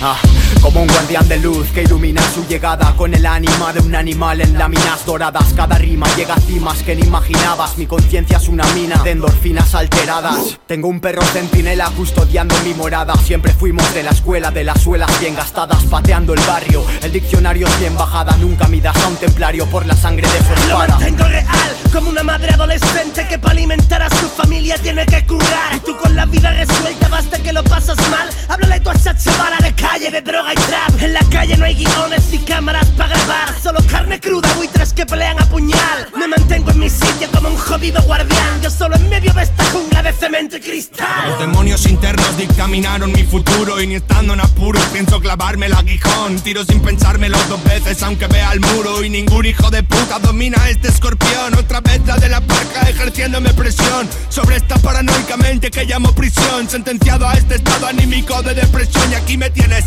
[0.04, 0.18] Ah,
[0.64, 4.42] como un guardián de luz que ilumina su llegada con el ánima de un animal
[4.42, 5.54] en láminas doradas.
[5.56, 7.78] Cada rima llega a cimas que ni imaginabas.
[7.78, 10.58] Mi conciencia es una mina de endorfinas alteradas.
[10.66, 13.14] Tengo un perro centinela custodiando mi morada.
[13.16, 16.84] Siempre fuimos de la escuela de las suelas bien gastadas, pateando el barrio.
[17.04, 18.36] El diccionario es bien bajada.
[18.38, 20.96] Nunca midas a un templario por la sangre de su Lo espada.
[20.96, 25.76] mantengo real, como una madre adolescente que para alimentar a su familia tiene que curar.
[25.76, 28.28] Y tú con la vida resuelta, basta que lo pasas mal.
[28.50, 31.02] Háblale tú a esa chavala de calle, de droga y trap.
[31.02, 33.62] En la calle no hay guiones ni cámaras para grabar.
[33.62, 36.08] Solo carne cruda, buitres que pelean a puñal.
[36.18, 38.62] Me mantengo en mi sitio como un jodido guardián.
[38.62, 41.30] Yo solo en medio de esta jungla de cemento y cristal.
[41.30, 46.40] Los demonios internos dictaminaron mi futuro y ni estando en apuros pienso clavarme el aguijón.
[46.40, 50.58] Tiro sin pensármelo dos veces aunque vea el muro y ningún hijo de puta domina
[50.70, 51.54] este escorpión.
[51.56, 56.70] Otra vez la de la parca ejerciéndome presión sobre esta paranoicamente que llamo prisión.
[56.70, 59.81] Sentenciado a este estado anímico de depresión y aquí me tienes,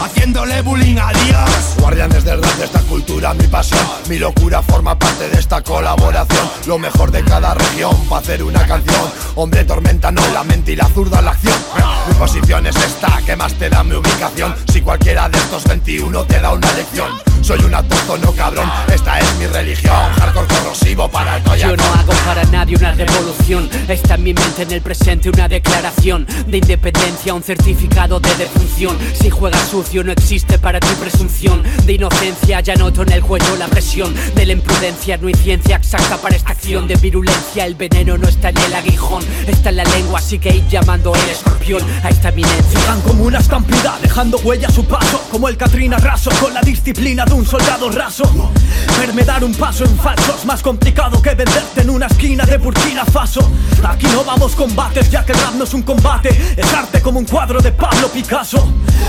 [0.00, 1.76] haciéndole bullying a Dios.
[1.78, 3.80] Guardianes del rap de esta cultura, mi pasión.
[4.08, 6.48] Mi locura forma parte de esta colaboración.
[6.66, 9.10] Lo mejor de cada región para hacer una canción.
[9.34, 11.56] Hombre tormenta no la mente y la zurda la acción.
[12.08, 14.54] Mi posición es esta, que más te da mi ubicación.
[14.72, 17.08] Si cualquiera de estos 21 te da una lección.
[17.42, 19.96] Soy un autóctono cabrón, esta es mi religión.
[20.16, 23.68] Hardcore corrosivo para el Yo no hago para nadie una revolución.
[23.88, 26.24] Está en mi mente en el presente una declaración.
[26.46, 28.96] De independencia, un certificado de defunción.
[29.20, 33.56] Si juegas sucio no existe para ti presunción De inocencia ya noto en el cuello
[33.56, 37.74] la presión De la imprudencia no hay ciencia exacta para esta acción De virulencia el
[37.74, 41.28] veneno no está en el aguijón Está en la lengua así que id llamando el
[41.30, 42.78] escorpión A esta eminencia.
[42.78, 46.60] Llegan como una estampida, dejando huella a su paso Como el Katrina raso, con la
[46.60, 48.24] disciplina de un soldado raso.
[48.98, 52.41] Verme dar un paso en falsos, más complicado que venderte en una esquina
[53.84, 57.18] Aquí no vamos combates, ya que el rap no es un combate Es arte como
[57.18, 58.66] un cuadro de Pablo Picasso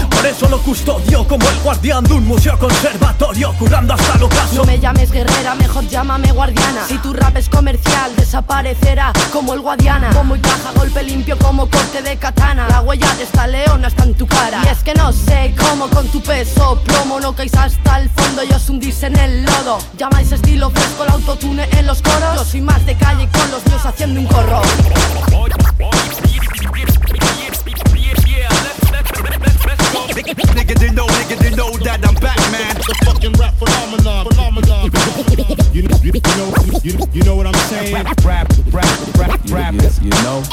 [0.10, 4.56] Por eso lo custodio como el guardián de un museo conservatorio Curando hasta el ocaso
[4.56, 6.86] No me llames guerrera, mejor llámame guardiana.
[6.88, 10.10] Si tu rap es comercial, desaparecerá como el guadiana.
[10.10, 12.68] Como y caja, golpe limpio como corte de katana.
[12.68, 14.62] La huella de esta leona está en tu cara.
[14.66, 18.44] Y es que no sé cómo con tu peso plomo no caes hasta el fondo
[18.44, 22.44] y os hundís en el lodo Llamáis estilo fresco el autotune en los coros Yo
[22.44, 24.62] soy más de calle con los míos haciendo un corro
[30.56, 32.76] Nigga, they know, nigga, they know that I'm back, man.
[32.76, 34.92] The fucking rap phenomenon, phenomenon.
[35.74, 35.98] You, know,
[36.84, 37.94] you, you know what I'm saying?
[37.94, 39.74] Rap, rap, rap, rap, rap.
[39.74, 40.44] Yes, you know.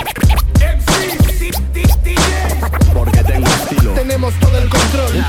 [2.93, 3.93] Porque tengo estilo.
[3.95, 5.25] Tenemos todo el control.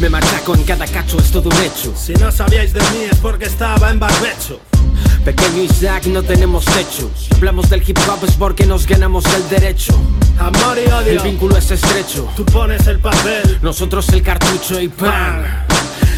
[0.00, 1.94] Me machaco en cada cacho, es todo un hecho.
[1.96, 4.60] Si no sabíais de mí es porque estaba en barbecho.
[5.28, 7.10] Pequeño Isaac, no tenemos techo.
[7.14, 9.92] Si hablamos del hip hop es porque nos ganamos el derecho.
[10.38, 11.12] Amor y odio.
[11.12, 12.26] El vínculo es estrecho.
[12.34, 13.58] Tú pones el papel.
[13.60, 15.42] Nosotros el cartucho y ¡pam!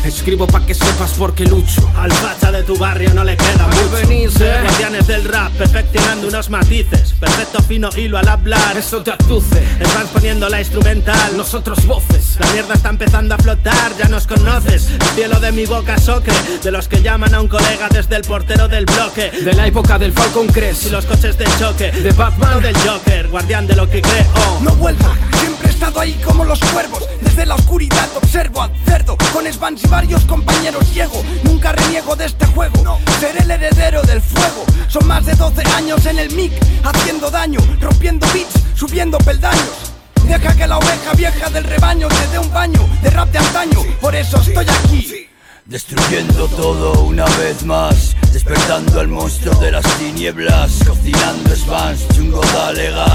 [0.05, 1.89] Escribo pa' que sepas por qué lucho.
[1.97, 3.91] Al facha de tu barrio no le queda mucho.
[3.91, 4.59] venís, eh.
[4.63, 7.13] Guardianes del rap, perfeccionando unos matices.
[7.21, 8.77] Perfecto fino hilo al hablar.
[8.77, 9.63] Eso te aduce.
[9.79, 11.37] Estás poniendo la instrumental.
[11.37, 12.37] Nosotros voces.
[12.41, 14.89] La mierda está empezando a flotar, ya nos conoces.
[14.91, 16.35] El cielo de mi boca es ocre.
[16.63, 19.31] De los que llaman a un colega desde el portero del bloque.
[19.31, 20.87] De la época del Falcon Crest.
[20.87, 21.93] Y los coches de choque.
[21.93, 24.61] De Batman o del Joker, guardián de lo que creo.
[24.63, 27.03] No vuelvo, siempre estado ahí como los cuervos.
[27.23, 29.17] Desde la oscuridad observo al cerdo.
[29.33, 31.23] Con Svans y varios compañeros llego.
[31.43, 32.99] Nunca reniego de este juego.
[33.19, 34.67] Seré el heredero del fuego.
[34.89, 36.53] Son más de 12 años en el mic,
[36.85, 39.93] haciendo daño, rompiendo beats, subiendo peldaños.
[40.27, 43.81] Deja que la oveja vieja del rebaño te dé un baño de rap de antaño.
[44.03, 45.29] Por eso estoy aquí.
[45.65, 52.91] Destruyendo todo una vez más Despertando al monstruo de las tinieblas Cocinando spans, chungo dale
[52.91, 53.10] gas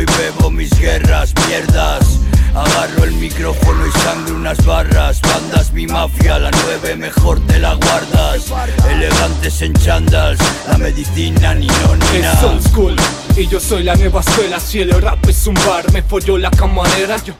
[0.00, 2.20] Y bebo mis guerras, mierdas.
[2.54, 5.20] Agarro el micrófono y sangro unas barras.
[5.22, 8.52] Bandas mi mafia, la nueve mejor te la guardas.
[8.90, 10.38] Elegantes en chandals,
[10.68, 12.96] la medicina ni no ni Es old school
[13.36, 14.60] y yo soy la nueva escuela.
[14.60, 17.16] Si el rap es un bar, me folló la camarera.
[17.24, 17.34] Yo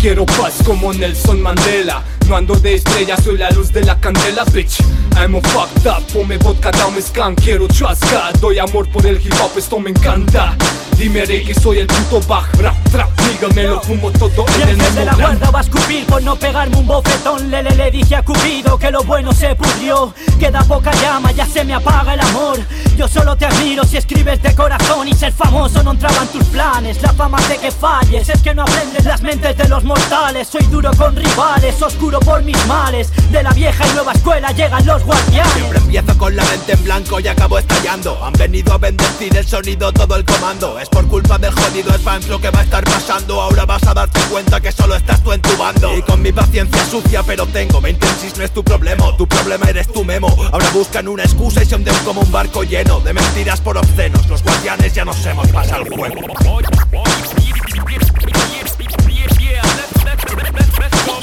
[0.00, 2.02] quiero paz como Nelson Mandela.
[2.28, 4.80] No ando de estrella, soy la luz de la candela, bitch.
[5.16, 7.34] I'm a fucked up, ponme vodka, dame scan.
[7.34, 10.56] Quiero chasca, doy amor por el hip hop, esto me encanta.
[11.00, 14.68] Dime que soy el puto baj, rap, trap Nigga, me lo fumo todo Y en
[14.68, 17.50] el jefe de la mismo guarda va a escupir por no pegarme un bofetón.
[17.50, 20.12] Lele le dije a Cupido que lo bueno se pudrió.
[20.38, 22.58] Queda poca llama, ya se me apaga el amor.
[22.98, 26.44] Yo solo te admiro si escribes de corazón Y ser famoso no entraba en tus
[26.48, 27.00] planes.
[27.00, 30.46] La fama de que falles es que no aprendes las mentes de los mortales.
[30.46, 33.10] Soy duro con rivales, oscuro por mis males.
[33.32, 35.52] De la vieja y nueva escuela llegan los guardianes.
[35.54, 38.24] Siempre empiezo con la mente en blanco y acabo estallando.
[38.24, 40.78] Han venido a bendecir el sonido, todo el comando.
[40.78, 43.40] Es por culpa del jodido Spans lo que va a estar pasando.
[43.40, 45.96] Ahora vas a darte cuenta que solo estás tú en tu bando.
[45.96, 49.16] Y con mi paciencia sucia pero tengo 20 en no es tu problema.
[49.16, 50.28] Tu problema eres tu memo.
[50.52, 54.28] Ahora buscan una excusa y se hunden como un barco lleno De mentiras por obscenos.
[54.28, 56.20] Los guardianes ya nos hemos pasado el juego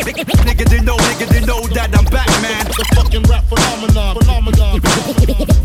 [0.08, 0.24] Nigga,
[0.70, 2.64] they know, nigga, they know that I'm back, man.
[2.64, 4.80] The fucking rap phenomenon, phenomenon.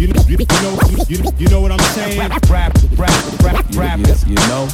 [0.03, 0.75] You, you, you know,
[1.07, 2.19] you, you know what I'm saying?
[2.19, 3.99] Rap, rap, rap, rap, rap.
[4.01, 4.67] Yes, you know.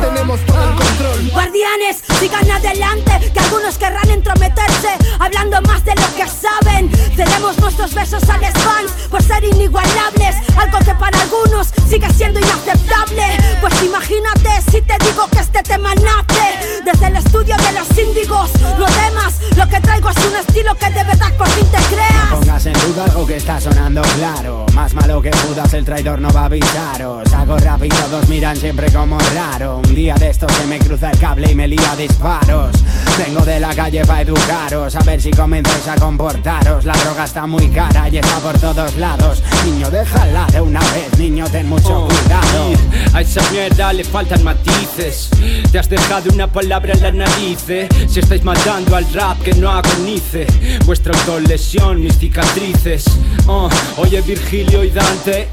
[0.00, 1.30] Tenemos todo el control.
[1.30, 6.90] Guardianes, sigan adelante, que algunos querrán entrometerse, hablando más de lo que saben.
[7.14, 12.40] Cedemos nuestros besos a los fans por ser inigualables, algo que para algunos sigue siendo
[12.40, 13.22] inaceptable.
[13.60, 18.50] Pues imagínate si te digo que este tema nace desde el estudio de los índigos.
[18.78, 22.30] No temas, lo que traigo es un estilo que de verdad por fin te creas.
[22.30, 24.66] Pongas en duda algo que está sonando claro.
[24.74, 27.32] Más malo que Judas, el traidor no va a avisaros.
[27.32, 29.78] Hago rap y todos miran siempre como raro.
[29.78, 32.76] Un día de estos se me cruza el cable y me lía disparos.
[33.18, 36.84] Vengo de la calle para educaros A ver si comenzáis a comportaros.
[36.84, 39.42] La droga está muy cara y está por todos lados.
[39.64, 42.72] Niño, déjala de una vez, niño, ten mucho cuidado.
[43.12, 45.30] A esa mierda le faltan matices
[45.70, 47.88] Te has dejado una palabra en la nariz eh.
[48.08, 50.46] Si estáis matando al rap que no agonice
[50.86, 53.04] Vuestra autolesión, mis cicatrices
[53.46, 55.48] Oh, Oye Virgilio y Dante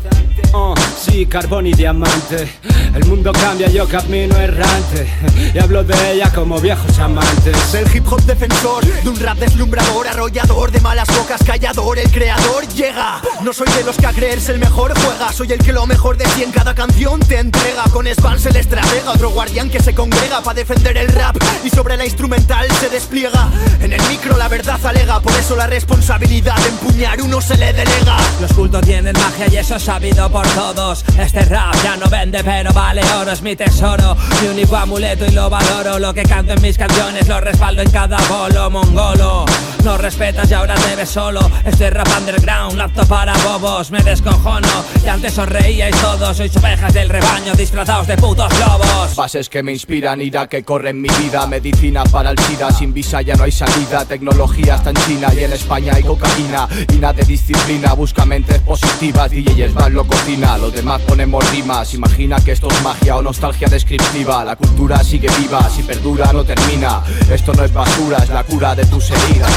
[0.53, 2.47] Oh, sí, carbón y diamante
[2.95, 5.07] El mundo cambia, yo camino errante
[5.53, 10.07] Y hablo de ella como viejos amantes Del hip hop defensor, de un rap deslumbrador,
[10.07, 13.21] arrollador, de malas bocas, callador, el creador llega.
[13.41, 16.17] No soy de los que a creerse el mejor juega, soy el que lo mejor
[16.17, 17.83] de ti en cada canción te entrega.
[17.91, 21.97] Con Spans el estratega, otro guardián que se congrega para defender el rap y sobre
[21.97, 23.49] la instrumental se despliega.
[23.81, 27.73] En el micro la verdad alega, por eso la responsabilidad de empuñar uno se le
[27.73, 28.17] delega.
[28.41, 31.03] Los cultos tienen magia y eso es sabido por todos.
[31.17, 34.15] Este rap ya no vende, pero vale oro, es mi tesoro.
[34.41, 35.97] Mi único amuleto y lo valoro.
[35.97, 39.45] Lo que canto en mis canciones lo respaldo en cada bolo, mongolo.
[39.83, 41.39] No respetas y ahora te ves solo.
[41.65, 43.89] Este rap underground, apto para bobos.
[43.89, 44.67] Me descojono
[45.03, 46.37] y antes os reíais todos.
[46.37, 49.15] Sois ovejas del rebaño disfrazados de putos lobos.
[49.15, 51.47] Bases que me inspiran, ira que corre en mi vida.
[51.47, 54.05] Medicina para el SIDA, sin visa ya no hay salida.
[54.05, 56.67] Tecnología está en China y en España hay cocaína.
[56.93, 59.31] Y nada de disciplina, busca mentes positivas.
[59.31, 60.05] DJs van lo
[60.35, 61.93] los demás ponemos rimas.
[61.93, 64.43] Imagina que esto es magia o nostalgia descriptiva.
[64.43, 67.01] La cultura sigue viva, si perdura no termina.
[67.31, 69.49] Esto no es basura, es la cura de tus heridas.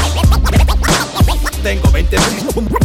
[1.61, 2.17] Tengo 20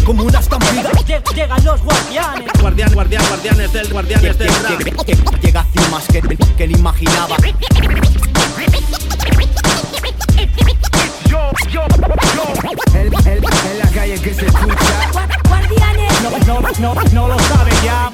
[0.05, 0.91] como una estampida.
[1.33, 2.51] Llegan los guardianes.
[2.61, 5.41] Guardián, guardián, guardianes del, guardianes del rap.
[5.41, 6.23] Llega a cimas que,
[6.57, 7.37] que ni imaginaba.
[11.29, 12.95] yo, yo, yo.
[12.95, 15.11] En, en, en la calle que se escucha.
[15.49, 16.13] Guardianes.
[16.47, 18.11] No, no, no, no lo saben ya.